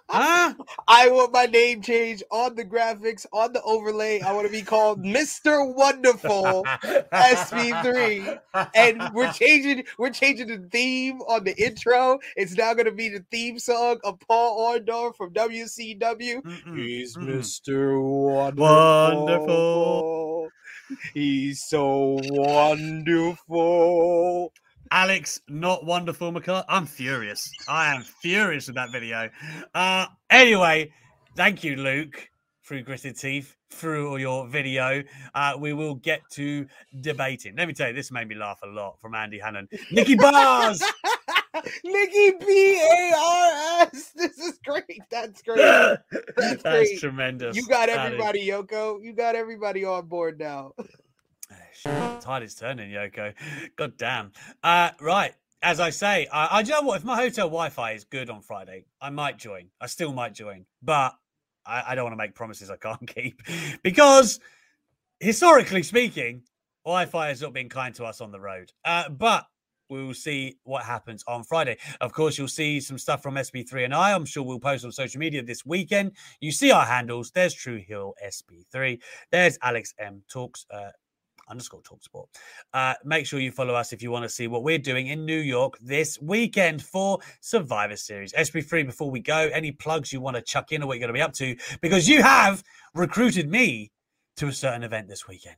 Huh? 0.09 0.53
I 0.87 1.09
want 1.09 1.33
my 1.33 1.47
name 1.47 1.81
changed 1.81 2.23
on 2.31 2.55
the 2.55 2.63
graphics, 2.63 3.25
on 3.33 3.51
the 3.51 3.61
overlay. 3.63 4.21
I 4.21 4.31
want 4.31 4.47
to 4.47 4.51
be 4.51 4.61
called 4.61 5.03
Mr. 5.03 5.75
Wonderful 5.75 6.63
SP3. 7.11 8.39
And 8.73 9.13
we're 9.13 9.31
changing 9.33 9.83
we're 9.97 10.11
changing 10.11 10.47
the 10.47 10.67
theme 10.71 11.19
on 11.21 11.43
the 11.43 11.55
intro. 11.61 12.19
It's 12.35 12.55
now 12.55 12.73
gonna 12.73 12.91
be 12.91 13.09
the 13.09 13.25
theme 13.31 13.59
song 13.59 13.99
of 14.03 14.19
Paul 14.27 14.79
Orndorff 14.79 15.15
from 15.15 15.33
WCW. 15.33 16.41
Mm-mm, 16.41 16.77
He's 16.77 17.17
mm-mm. 17.17 17.27
Mr. 17.27 18.01
Wonderful. 18.01 19.25
Wonderful. 19.25 20.49
He's 21.13 21.63
so 21.63 22.17
wonderful. 22.31 23.33
Alex, 24.91 25.41
not 25.47 25.85
wonderful, 25.85 26.31
McCart. 26.31 26.63
I'm 26.69 26.85
furious. 26.85 27.51
I 27.67 27.93
am 27.93 28.01
furious 28.01 28.67
with 28.67 28.75
that 28.75 28.91
video. 28.91 29.29
Uh, 29.73 30.05
anyway, 30.29 30.91
thank 31.35 31.63
you, 31.63 31.75
Luke, 31.75 32.29
through 32.63 32.83
gritted 32.83 33.17
teeth, 33.17 33.55
through 33.69 34.09
all 34.09 34.19
your 34.19 34.47
video. 34.47 35.03
Uh, 35.35 35.53
we 35.59 35.73
will 35.73 35.95
get 35.95 36.21
to 36.31 36.65
debating. 37.01 37.55
Let 37.55 37.67
me 37.67 37.73
tell 37.73 37.89
you, 37.89 37.93
this 37.93 38.11
made 38.11 38.27
me 38.27 38.35
laugh 38.35 38.59
a 38.63 38.67
lot 38.67 38.99
from 38.99 39.15
Andy 39.15 39.39
Hannon. 39.39 39.67
Nikki 39.91 40.15
Bars. 40.15 40.81
Nikki 41.83 42.33
B 42.45 42.79
A 42.79 43.13
R 43.17 43.87
S. 43.93 44.11
This 44.15 44.37
is 44.37 44.59
great. 44.63 45.01
That's 45.09 45.41
great. 45.41 45.57
That's 45.57 45.97
That's 46.37 46.61
great. 46.63 46.99
tremendous. 46.99 47.57
You 47.57 47.65
got 47.67 47.89
everybody, 47.89 48.45
Yoko. 48.47 49.03
You 49.03 49.13
got 49.13 49.35
everybody 49.35 49.83
on 49.83 50.05
board 50.05 50.39
now. 50.39 50.73
Shit, 51.77 52.21
Tide 52.21 52.41
is 52.41 52.55
turning, 52.55 52.89
Yoko. 52.89 53.33
God 53.75 53.97
damn. 53.97 54.31
Uh, 54.63 54.89
right. 54.99 55.33
As 55.61 55.79
I 55.79 55.91
say, 55.91 56.27
I, 56.33 56.57
I 56.57 56.63
do 56.63 56.71
know 56.71 56.81
what? 56.81 56.97
If 56.97 57.03
my 57.03 57.15
hotel 57.15 57.47
Wi-Fi 57.47 57.91
is 57.91 58.03
good 58.03 58.31
on 58.31 58.41
Friday, 58.41 58.85
I 58.99 59.11
might 59.11 59.37
join. 59.37 59.67
I 59.79 59.85
still 59.85 60.11
might 60.11 60.33
join, 60.33 60.65
but 60.81 61.13
I, 61.67 61.83
I 61.89 61.95
don't 61.95 62.05
want 62.05 62.13
to 62.13 62.17
make 62.17 62.33
promises 62.33 62.71
I 62.71 62.77
can't 62.77 63.05
keep 63.15 63.43
because, 63.83 64.39
historically 65.19 65.83
speaking, 65.83 66.41
Wi-Fi 66.83 67.27
has 67.27 67.43
not 67.43 67.53
been 67.53 67.69
kind 67.69 67.93
to 67.95 68.05
us 68.05 68.21
on 68.21 68.31
the 68.31 68.39
road. 68.39 68.71
Uh, 68.83 69.09
but 69.09 69.45
we 69.89 70.03
will 70.03 70.15
see 70.15 70.57
what 70.63 70.83
happens 70.83 71.23
on 71.27 71.43
Friday. 71.43 71.77
Of 72.01 72.11
course, 72.11 72.39
you'll 72.39 72.47
see 72.47 72.79
some 72.79 72.97
stuff 72.97 73.21
from 73.21 73.35
SB3 73.35 73.85
and 73.85 73.93
I. 73.93 74.13
I'm 74.13 74.25
sure 74.25 74.43
we'll 74.43 74.59
post 74.59 74.83
on 74.83 74.91
social 74.91 75.19
media 75.19 75.43
this 75.43 75.63
weekend. 75.63 76.13
You 76.39 76.51
see 76.51 76.71
our 76.71 76.85
handles. 76.85 77.31
There's 77.31 77.53
True 77.53 77.77
Heel 77.77 78.15
SB3. 78.25 78.99
There's 79.31 79.59
Alex 79.61 79.93
M 79.99 80.23
Talks. 80.27 80.65
Uh, 80.73 80.89
underscore 81.47 81.81
talksport. 81.81 82.27
Uh, 82.73 82.93
make 83.03 83.25
sure 83.25 83.39
you 83.39 83.51
follow 83.51 83.73
us 83.73 83.93
if 83.93 84.01
you 84.01 84.11
want 84.11 84.23
to 84.23 84.29
see 84.29 84.47
what 84.47 84.63
we're 84.63 84.77
doing 84.77 85.07
in 85.07 85.25
New 85.25 85.39
York 85.39 85.77
this 85.81 86.19
weekend 86.21 86.81
for 86.81 87.19
Survivor 87.41 87.95
Series. 87.95 88.33
SB3, 88.33 88.85
before 88.85 89.09
we 89.09 89.19
go, 89.19 89.49
any 89.53 89.71
plugs 89.71 90.11
you 90.11 90.21
want 90.21 90.35
to 90.35 90.41
chuck 90.41 90.71
in 90.71 90.83
or 90.83 90.87
what 90.87 90.93
you're 90.93 91.07
going 91.07 91.13
to 91.13 91.13
be 91.13 91.21
up 91.21 91.33
to? 91.33 91.55
Because 91.81 92.07
you 92.07 92.21
have 92.21 92.63
recruited 92.93 93.49
me 93.49 93.91
to 94.37 94.47
a 94.47 94.53
certain 94.53 94.83
event 94.83 95.07
this 95.07 95.27
weekend. 95.27 95.57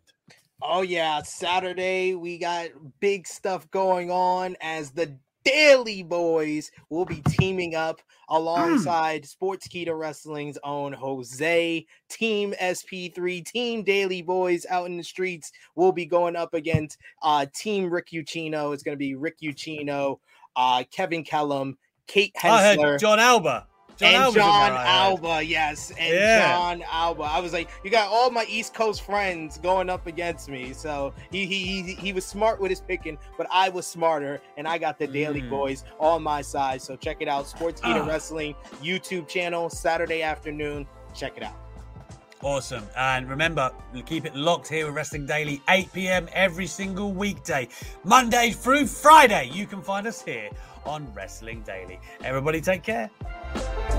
Oh 0.61 0.81
yeah, 0.81 1.21
Saturday 1.21 2.15
we 2.15 2.37
got 2.37 2.67
big 2.99 3.27
stuff 3.27 3.69
going 3.71 4.11
on 4.11 4.57
as 4.61 4.91
the 4.91 5.17
Daily 5.43 6.03
Boys 6.03 6.71
will 6.89 7.05
be 7.05 7.21
teaming 7.29 7.75
up 7.75 8.01
alongside 8.29 9.23
Sportskeeda 9.23 9.97
Wrestling's 9.97 10.57
own 10.63 10.93
Jose, 10.93 11.85
Team 12.09 12.53
SP3, 12.61 13.45
Team 13.45 13.83
Daily 13.83 14.21
Boys 14.21 14.65
out 14.69 14.85
in 14.87 14.97
the 14.97 15.03
streets. 15.03 15.51
will 15.75 15.91
be 15.91 16.05
going 16.05 16.35
up 16.35 16.53
against 16.53 16.97
uh 17.21 17.45
Team 17.53 17.89
Rick 17.89 18.09
Ucchino. 18.13 18.73
It's 18.73 18.83
gonna 18.83 18.97
be 18.97 19.15
Rick 19.15 19.39
Ucchino, 19.41 20.19
uh 20.55 20.83
Kevin 20.91 21.23
Kellum, 21.23 21.77
Kate 22.07 22.35
Hensler 22.35 22.99
Jon 22.99 23.19
Alba. 23.19 23.68
John 23.99 24.07
and 24.07 24.15
Alba's 24.23 24.35
John 24.35 24.69
there, 24.69 24.79
I 24.79 24.81
heard. 24.81 24.87
Alba, 25.11 25.43
yes, 25.43 25.91
and 25.99 26.13
Yeah. 26.15 26.51
Jon 26.53 26.83
Alba. 26.89 27.23
I 27.23 27.39
was 27.39 27.51
like, 27.53 27.69
you 27.83 27.91
got 27.91 28.07
all 28.09 28.31
my 28.31 28.45
East 28.47 28.73
Coast 28.73 29.01
friends 29.01 29.57
going 29.57 29.89
up 29.89 30.07
against 30.07 30.47
me. 30.49 30.73
So 30.73 31.13
he 31.31 31.45
he 31.45 31.81
he, 31.83 31.93
he 31.95 32.13
was 32.13 32.25
smart 32.25 32.59
with 32.61 32.69
his 32.69 32.79
picking, 32.81 33.17
but 33.37 33.45
I 33.51 33.69
was 33.69 33.85
smarter, 33.85 34.41
and 34.57 34.67
I 34.67 34.77
got 34.77 34.97
the 34.99 35.07
Daily 35.07 35.41
Mm. 35.41 35.49
Boys 35.49 35.83
on 35.99 36.23
my 36.23 36.41
side. 36.41 36.81
So 36.81 36.95
check 36.95 37.17
it 37.19 37.27
out, 37.27 37.45
Sportskeeda 37.45 38.01
Ah. 38.03 38.07
Wrestling 38.07 38.55
YouTube 38.81 39.27
channel, 39.27 39.69
Saturday 39.69 40.21
afternoon. 40.21 40.87
Check 41.13 41.33
it 41.37 41.43
out. 41.43 41.55
Awesome. 42.41 42.85
And 42.95 43.29
remember, 43.29 43.69
keep 44.05 44.23
it 44.25 44.33
locked 44.33 44.69
here 44.69 44.85
with 44.85 44.95
Wrestling 44.95 45.25
Daily, 45.25 45.61
8 45.67 45.91
p.m. 45.91 46.29
every 46.31 46.67
single 46.67 47.11
weekday, 47.11 47.67
Monday 48.05 48.51
through 48.51 48.87
Friday. 48.87 49.49
You 49.53 49.65
can 49.67 49.81
find 49.81 50.07
us 50.07 50.21
here 50.21 50.49
on 50.85 51.11
Wrestling 51.13 51.63
Daily. 51.63 51.99
Everybody 52.23 52.61
take 52.61 52.81
care. 52.81 53.09
Bye. 53.55 53.98